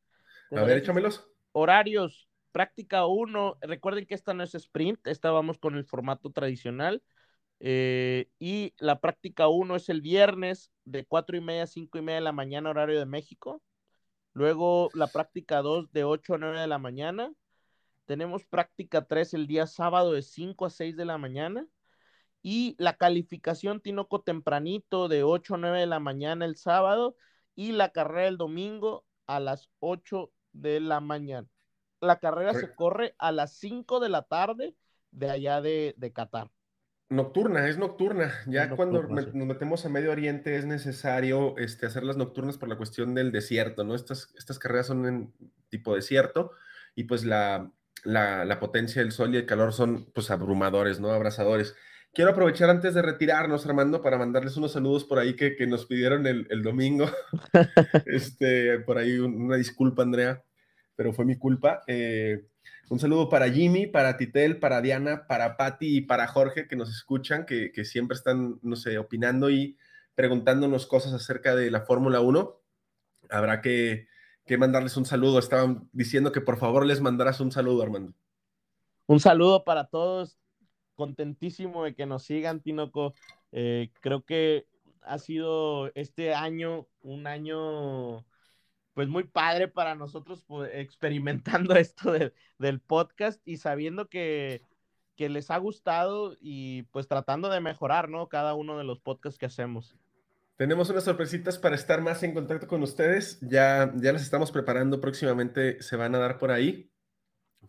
[0.51, 1.27] a ver, échamelos.
[1.51, 7.01] Horarios, práctica 1, recuerden que esta no es sprint, esta vamos con el formato tradicional.
[7.65, 12.01] Eh, y la práctica 1 es el viernes de 4 y media a 5 y
[12.01, 13.63] media de la mañana, horario de México.
[14.33, 17.31] Luego la práctica 2 de 8 a 9 de la mañana.
[18.05, 21.65] Tenemos práctica 3 el día sábado de 5 a 6 de la mañana.
[22.41, 27.15] Y la calificación Tinoco tempranito de 8 a 9 de la mañana el sábado.
[27.55, 31.47] Y la carrera el domingo a las 8 de la mañana.
[32.01, 34.75] La carrera se corre a las 5 de la tarde
[35.11, 36.51] de allá de, de Qatar.
[37.13, 38.33] Nocturna, es nocturna.
[38.47, 42.75] Ya cuando nos metemos a Medio Oriente es necesario este, hacer las nocturnas por la
[42.75, 43.93] cuestión del desierto, ¿no?
[43.93, 45.33] Estas, estas carreras son en
[45.69, 46.51] tipo desierto
[46.95, 47.71] y pues la,
[48.03, 51.11] la, potencia del sol y el calor son pues abrumadores, ¿no?
[51.11, 51.75] Abrasadores.
[52.13, 55.85] Quiero aprovechar antes de retirarnos, Armando, para mandarles unos saludos por ahí que, que nos
[55.85, 57.09] pidieron el, el domingo.
[58.05, 60.43] este, por ahí una disculpa, Andrea,
[60.95, 61.81] pero fue mi culpa.
[61.87, 62.45] Eh,
[62.89, 66.89] un saludo para Jimmy, para Titel, para Diana, para Patti y para Jorge que nos
[66.89, 69.77] escuchan, que, siempre están, no sé, opinando y
[70.15, 72.59] preguntándonos cosas acerca de la Fórmula 1.
[73.29, 74.07] Habrá que,
[74.57, 75.39] mandarles un saludo.
[75.39, 78.13] Estaban diciendo que por favor les mandaras un saludo, Armando.
[79.07, 80.37] Un saludo para todos.
[80.95, 83.13] Contentísimo de que nos sigan, Tinoco.
[83.51, 84.67] Eh, creo que
[85.01, 88.23] ha sido este año un año
[88.93, 92.13] pues muy padre para nosotros pues, experimentando esto
[92.57, 94.61] del podcast y sabiendo que,
[95.15, 98.29] que, les ha gustado y pues tratando de mejorar, ¿no?
[98.29, 99.95] Cada uno de los podcasts que hacemos.
[100.55, 103.39] Tenemos unas sorpresitas para estar más en contacto con ustedes.
[103.41, 106.91] Ya, ya las estamos preparando próximamente, se van a dar por ahí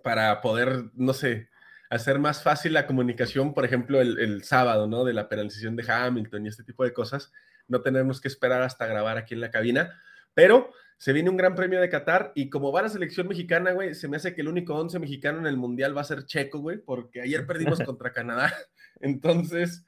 [0.03, 1.49] para poder, no sé,
[1.89, 5.05] hacer más fácil la comunicación, por ejemplo, el, el sábado, ¿no?
[5.05, 7.33] De la penalización de Hamilton y este tipo de cosas.
[7.69, 9.99] No tenemos que esperar hasta grabar aquí en la cabina,
[10.35, 10.71] pero
[11.05, 14.09] se viene un gran premio de Qatar y como va la selección mexicana, güey, se
[14.09, 16.79] me hace que el único 11 mexicano en el mundial va a ser Checo, güey,
[16.79, 18.51] porque ayer perdimos contra Canadá.
[19.03, 19.85] Entonces,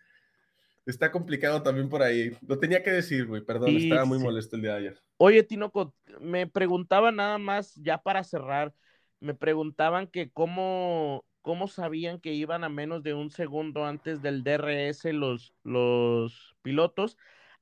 [0.85, 2.37] está complicado también por ahí.
[2.47, 4.99] Lo tenía que decir, güey, perdón, estaba muy molesto el día de ayer.
[5.17, 8.75] Oye, Tinoco, me preguntaban nada más, ya para cerrar,
[9.19, 14.45] me preguntaban que cómo, cómo sabían que iban a menos de un segundo antes del
[14.45, 17.17] DRS los, los pilotos.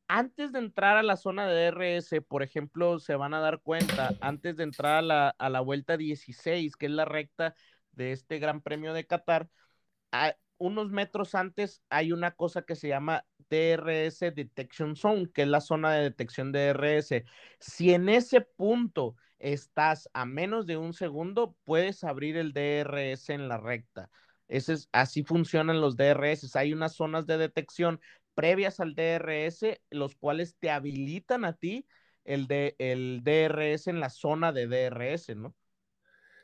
[0.08, 4.14] Antes de entrar a la zona de DRS, por ejemplo, se van a dar cuenta,
[4.20, 7.54] antes de entrar a la, a la vuelta 16, que es la recta
[7.92, 9.48] de este Gran Premio de Qatar,
[10.12, 15.48] a, unos metros antes hay una cosa que se llama DRS Detection Zone, que es
[15.48, 17.24] la zona de detección de DRS.
[17.60, 23.48] Si en ese punto estás a menos de un segundo, puedes abrir el DRS en
[23.48, 24.10] la recta.
[24.48, 26.54] Ese es, así funcionan los DRS.
[26.56, 28.00] Hay unas zonas de detección
[28.34, 31.86] previas al DRS, los cuales te habilitan a ti
[32.24, 35.54] el, de, el DRS en la zona de DRS, ¿no?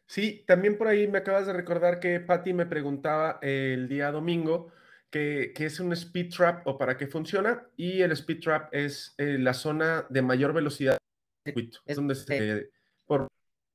[0.07, 4.73] Sí, también por ahí me acabas de recordar que Patty me preguntaba el día domingo
[5.11, 7.67] qué es un speed trap o para qué funciona.
[7.77, 10.99] Y el speed trap es eh, la zona de mayor velocidad
[11.45, 12.71] Es donde se,
[13.07, 13.29] por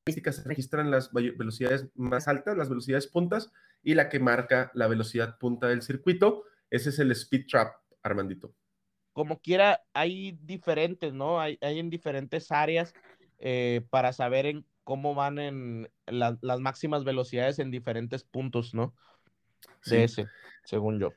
[0.07, 3.51] se registran las velocidades más altas, las velocidades puntas,
[3.81, 6.43] y la que marca la velocidad punta del circuito.
[6.69, 7.75] Ese es el speed trap,
[8.05, 8.53] Armandito.
[9.13, 11.39] Como quiera, hay diferentes, ¿no?
[11.39, 12.93] Hay, hay en diferentes áreas
[13.39, 18.93] eh, para saber en cómo van en las máximas velocidades en diferentes puntos, ¿no?
[19.85, 20.27] De ese,
[20.63, 21.13] según yo.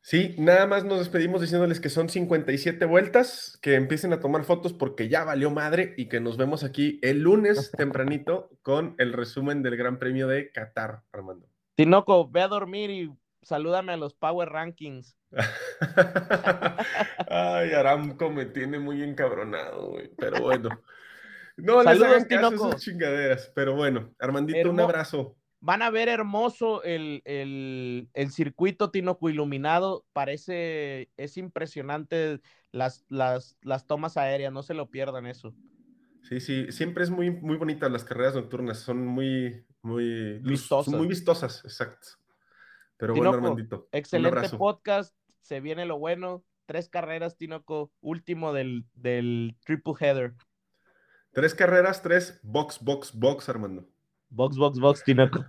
[0.00, 4.72] Sí, nada más nos despedimos diciéndoles que son 57 vueltas, que empiecen a tomar fotos
[4.72, 9.64] porque ya valió madre y que nos vemos aquí el lunes tempranito con el resumen
[9.64, 11.48] del Gran Premio de Qatar, Armando.
[11.74, 13.10] Tinoco, ve a dormir y
[13.46, 15.16] salúdame a los Power Rankings.
[17.30, 20.70] Ay, Aramco me tiene muy encabronado, güey, pero bueno.
[21.56, 25.36] No les hagan caso esas chingaderas, pero bueno, Armandito, un abrazo.
[25.60, 30.04] Van a ver hermoso el, el, circuito Tinoco iluminado.
[30.12, 32.40] Parece, es impresionante
[32.72, 35.54] las, las, las tomas aéreas, no se lo pierdan eso.
[36.24, 40.92] Sí, sí, siempre es muy, muy bonitas las carreras nocturnas, son muy, muy vistosas.
[40.92, 42.08] Muy vistosas, exacto.
[42.96, 43.88] Pero bueno, Armandito.
[43.92, 46.44] Excelente podcast, se viene lo bueno.
[46.66, 50.34] Tres carreras, Tinoco, último del, del triple header.
[51.32, 53.86] Tres carreras, tres box, box, box, Armando.
[54.30, 55.44] Box, box, box, Tinoco.